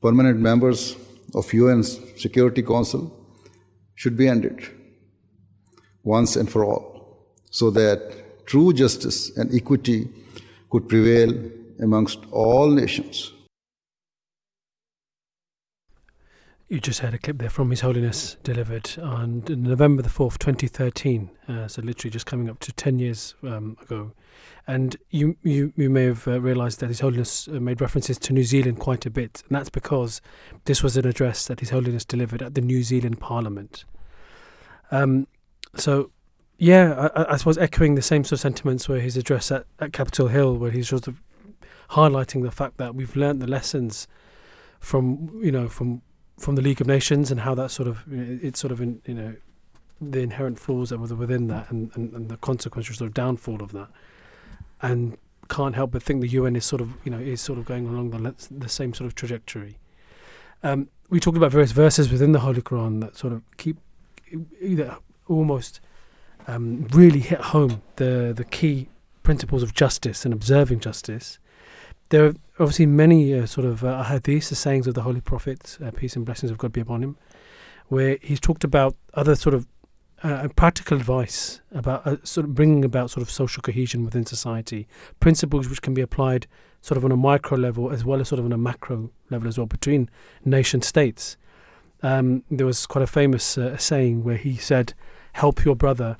[0.00, 0.96] permanent members
[1.34, 1.82] of UN
[2.24, 3.02] Security Council
[3.94, 4.58] should be ended
[6.02, 6.86] once and for all
[7.50, 8.00] so that
[8.46, 10.08] true justice and equity
[10.70, 11.32] could prevail
[11.80, 13.32] amongst all nations.
[16.68, 21.30] You just heard a clip there from His Holiness delivered on November the 4th, 2013.
[21.46, 24.10] Uh, so, literally just coming up to 10 years um, ago.
[24.66, 28.32] And you, you, you may have uh, realised that His Holiness uh, made references to
[28.32, 29.44] New Zealand quite a bit.
[29.48, 30.20] And that's because
[30.64, 33.84] this was an address that His Holiness delivered at the New Zealand Parliament.
[34.90, 35.28] Um,
[35.76, 36.10] so,
[36.58, 39.92] yeah, I, I, suppose echoing the same sort of sentiments where his address at, at
[39.92, 41.22] Capitol Hill, where he's sort of
[41.90, 44.08] highlighting the fact that we've learned the lessons
[44.80, 46.02] from, you know, from
[46.38, 49.14] from the League of Nations and how that sort of it's sort of in, you
[49.14, 49.36] know
[50.00, 53.62] the inherent flaws that were within that and, and, and the consequential sort of downfall
[53.62, 53.88] of that,
[54.82, 55.16] and
[55.48, 57.86] can't help but think the UN is sort of you know is sort of going
[57.86, 59.78] along the the same sort of trajectory.
[60.62, 63.78] Um, we talked about various verses within the Holy Quran that sort of keep
[64.60, 64.96] either
[65.28, 65.80] almost
[66.46, 68.88] um, really hit home the the key
[69.22, 71.38] principles of justice and observing justice.
[72.10, 75.76] There are obviously many uh, sort of uh, hadiths, the sayings of the Holy Prophet,
[75.84, 77.16] uh, peace and blessings of God be upon him,
[77.88, 79.66] where he's talked about other sort of
[80.22, 84.86] uh, practical advice about uh, sort of bringing about sort of social cohesion within society,
[85.20, 86.46] principles which can be applied
[86.80, 89.48] sort of on a micro level as well as sort of on a macro level
[89.48, 90.08] as well between
[90.44, 91.36] nation states.
[92.02, 94.94] Um, there was quite a famous uh, saying where he said,
[95.32, 96.16] "Help your brother,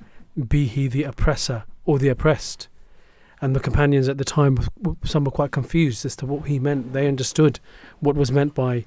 [0.49, 2.68] be he the oppressor or the oppressed."
[3.41, 4.59] And the companions at the time,
[5.05, 6.93] some were quite confused as to what he meant.
[6.93, 7.61] They understood
[8.01, 8.87] what was meant by,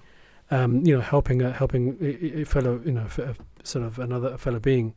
[0.49, 4.59] um, you know, helping a helping a, fellow, you know, a, sort of another fellow
[4.59, 4.95] being.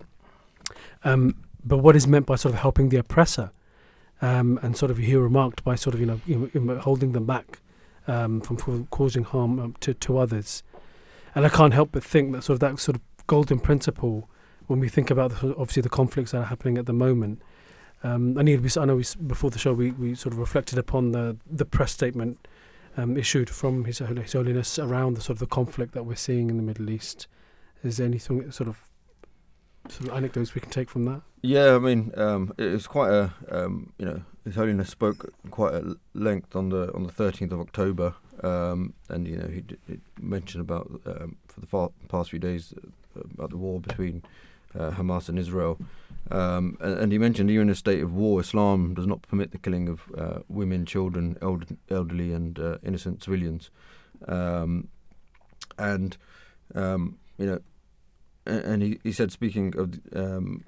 [1.04, 3.50] Um, but what is meant by sort of helping the oppressor,
[4.22, 7.60] um, and sort of he remarked by sort of you know, holding them back
[8.06, 10.62] um, from, from causing harm um, to to others,
[11.34, 14.30] and I can't help but think that sort of that sort of golden principle
[14.66, 17.42] when we think about the, obviously the conflicts that are happening at the moment.
[18.04, 21.36] Um, Anil I know we, before the show we, we sort of reflected upon the
[21.48, 22.46] the press statement
[22.96, 26.56] um, issued from His, Holiness around the sort of the conflict that we're seeing in
[26.56, 27.26] the Middle East.
[27.82, 28.88] Is there anything sort of
[29.88, 31.22] sort of anecdotes we can take from that?
[31.42, 35.74] Yeah, I mean, um, it was quite a um, you know His Holiness spoke quite
[35.74, 35.84] at
[36.14, 39.98] length on the on the thirteenth of October, um, and you know he, d- he
[40.20, 42.74] mentioned about um, for the far, past few days
[43.16, 44.22] uh, about the war between
[44.78, 45.78] uh, Hamas and Israel,
[46.30, 49.58] um, and, he mentioned even in a state of war, Islam does not permit the
[49.58, 53.70] killing of uh, women, children, eld- elderly, and uh, innocent civilians,
[54.28, 54.88] um,
[55.78, 56.16] and
[56.74, 57.58] um, you know,
[58.46, 60.64] and he, he said speaking of um,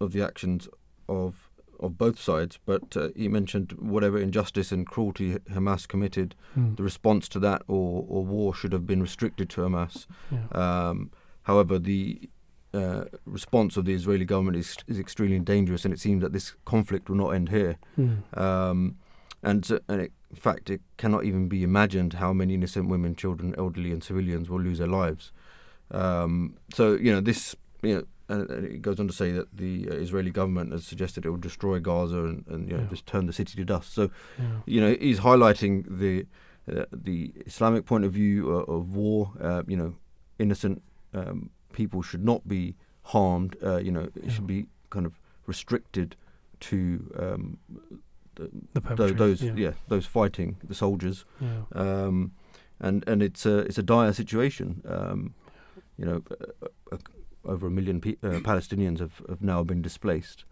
[0.00, 0.68] of the actions
[1.08, 1.48] of
[1.80, 6.74] of both sides, but uh, he mentioned whatever injustice and cruelty Hamas committed, Hmm.
[6.76, 10.06] the response to that or, or war should have been restricted to Hamas.
[10.30, 10.46] Yeah.
[10.88, 11.10] Um,
[11.42, 12.30] however, the
[12.74, 16.54] uh, response of the Israeli government is, is extremely dangerous, and it seems that this
[16.64, 17.76] conflict will not end here.
[17.96, 18.14] Hmm.
[18.44, 18.96] Um,
[19.42, 23.14] and so- and it, in fact, it cannot even be imagined how many innocent women,
[23.14, 25.32] children, elderly, and civilians will lose their lives.
[25.90, 29.54] Um, so you know this, you know, and, and it goes on to say that
[29.56, 32.88] the uh, Israeli government has suggested it will destroy Gaza and, and you know Yeah.
[32.88, 33.92] just turn the city to dust.
[33.94, 34.44] So Yeah.
[34.66, 36.26] you know he's highlighting the
[36.72, 39.32] uh, the Islamic point of view uh, of war.
[39.40, 39.94] Uh, you know,
[40.38, 42.74] innocent um, people should not be
[43.12, 43.56] harmed.
[43.62, 45.12] Uh, you know, it should be kind of
[45.46, 46.16] restricted
[46.60, 46.78] to
[47.18, 47.58] um,
[48.36, 49.52] The tho- perpetrators, those yeah.
[49.64, 49.72] yeah.
[49.88, 51.62] those fighting the soldiers Yeah.
[51.82, 52.32] um,
[52.80, 55.34] and and it's a it's a dire situation um,
[55.98, 56.98] you know uh, uh,
[57.52, 60.44] over a million pe- uh, Palestinians have, have now been displaced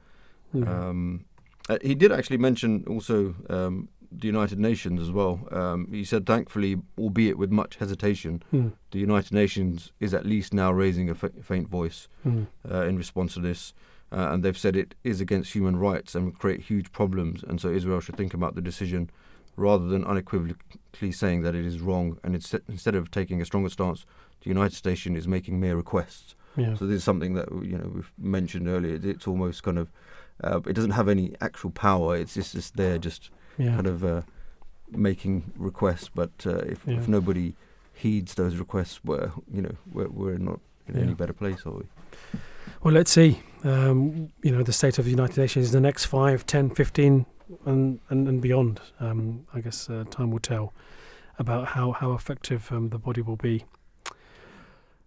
[0.55, 0.69] Mhm.
[0.69, 1.25] um,
[1.71, 3.89] uh, he did actually mention also um,
[4.21, 8.69] the United Nations as well um, he said thankfully albeit with much hesitation Hmm.
[8.91, 12.43] the United Nations is at least now raising a fa- faint voice Hmm.
[12.71, 13.73] uh, in response to this.
[14.15, 17.43] Uh, and they've said it is against human rights and will create huge problems.
[17.43, 19.09] And so Israel should think about the decision
[19.57, 22.19] rather than unequivocally saying that it is wrong.
[22.23, 24.05] And it's, instead of taking a stronger stance,
[24.43, 26.35] the United States is making mere requests.
[26.59, 26.75] Yeah.
[26.75, 28.99] So this is something that you know we've mentioned earlier.
[29.03, 29.91] It's almost kind of
[30.45, 32.15] uh, it doesn't have any actual power.
[32.17, 33.75] It's just, just there, just yeah.
[33.75, 34.23] kind of uh,
[34.91, 36.09] making requests.
[36.15, 36.99] But uh, if, Yeah.
[36.99, 37.55] if nobody
[37.95, 41.03] heeds those requests, we're you know we're, we're not in Yeah.
[41.03, 41.85] any better place, are we?
[42.83, 43.41] Well, let's see.
[43.65, 47.27] Um, you know, the state of the United Nations in the next five, ten, fifteen,
[47.65, 48.81] and, and, and beyond.
[48.99, 50.73] Um, I guess uh, time will tell
[51.39, 53.65] about how, how effective um, the body will be.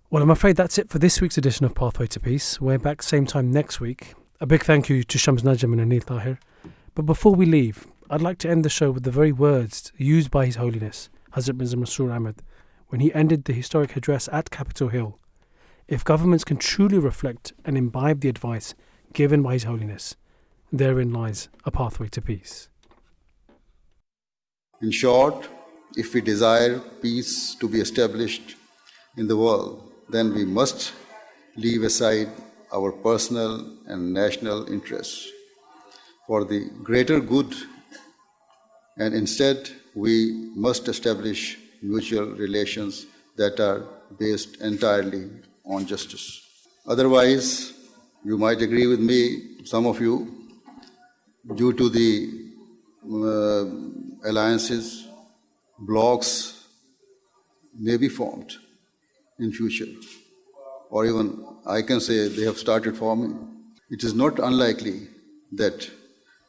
[0.10, 2.62] Well, I'm afraid that's it for this week's edition of Pathway to Peace.
[2.62, 4.14] We're back same time next week.
[4.40, 6.40] A big thank you to Shams Najum and Anil Tahir.
[6.94, 10.30] But before we leave, I'd like to end the show with the very words used
[10.30, 12.44] by His Holiness, Hazrat Mirza Masroor Ahmad,
[12.90, 15.18] when he ended the historic address at Capitol Hill.
[15.88, 18.76] If governments can truly reflect and imbibe the advice
[19.14, 20.16] given by His Holiness,
[20.72, 22.70] therein lies a pathway to peace.
[24.84, 25.50] In short,
[25.96, 28.56] if we desire peace to be established
[29.18, 30.94] in the world, then we must
[31.56, 32.30] leave aside
[32.72, 35.28] our personal and national interests
[36.28, 37.56] for the greater good,
[38.98, 43.84] and instead we must establish mutual relations that are
[44.20, 45.30] based entirely
[45.66, 46.42] on justice.
[46.88, 47.74] Otherwise,
[48.24, 50.16] you might agree with me, some of you,
[51.56, 52.46] due to the
[53.06, 53.66] uh,
[54.30, 55.08] alliances,
[55.80, 56.68] blocks
[57.78, 58.56] may be formed
[59.40, 59.92] in future,
[60.90, 63.34] or even I can say they have started forming.
[63.90, 65.08] It is not unlikely
[65.52, 65.90] that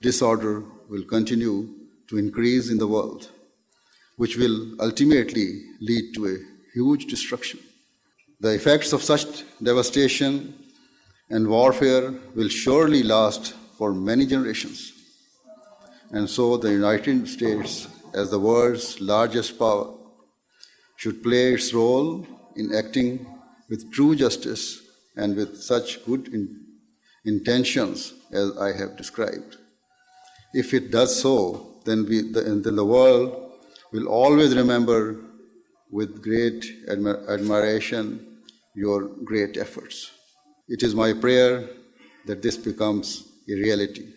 [0.00, 1.68] disorder will continue
[2.08, 3.30] to increase in the world,
[4.16, 6.38] which will ultimately lead to a
[6.74, 7.60] huge destruction.
[8.40, 10.54] The effects of such devastation
[11.30, 14.92] and warfare will surely last for many generations.
[16.10, 19.94] And so the United States, as the world's largest power,
[20.96, 23.26] should play its role in acting
[23.68, 24.80] with true justice
[25.16, 26.64] and with such good in-
[27.24, 29.56] intentions as I have described.
[30.54, 33.52] If it does so, then, we, the, then the world
[33.92, 35.16] will always remember
[35.90, 38.40] with great admi- admiration
[38.74, 40.10] your great efforts.
[40.68, 41.68] It is my prayer
[42.26, 44.15] that this becomes a reality.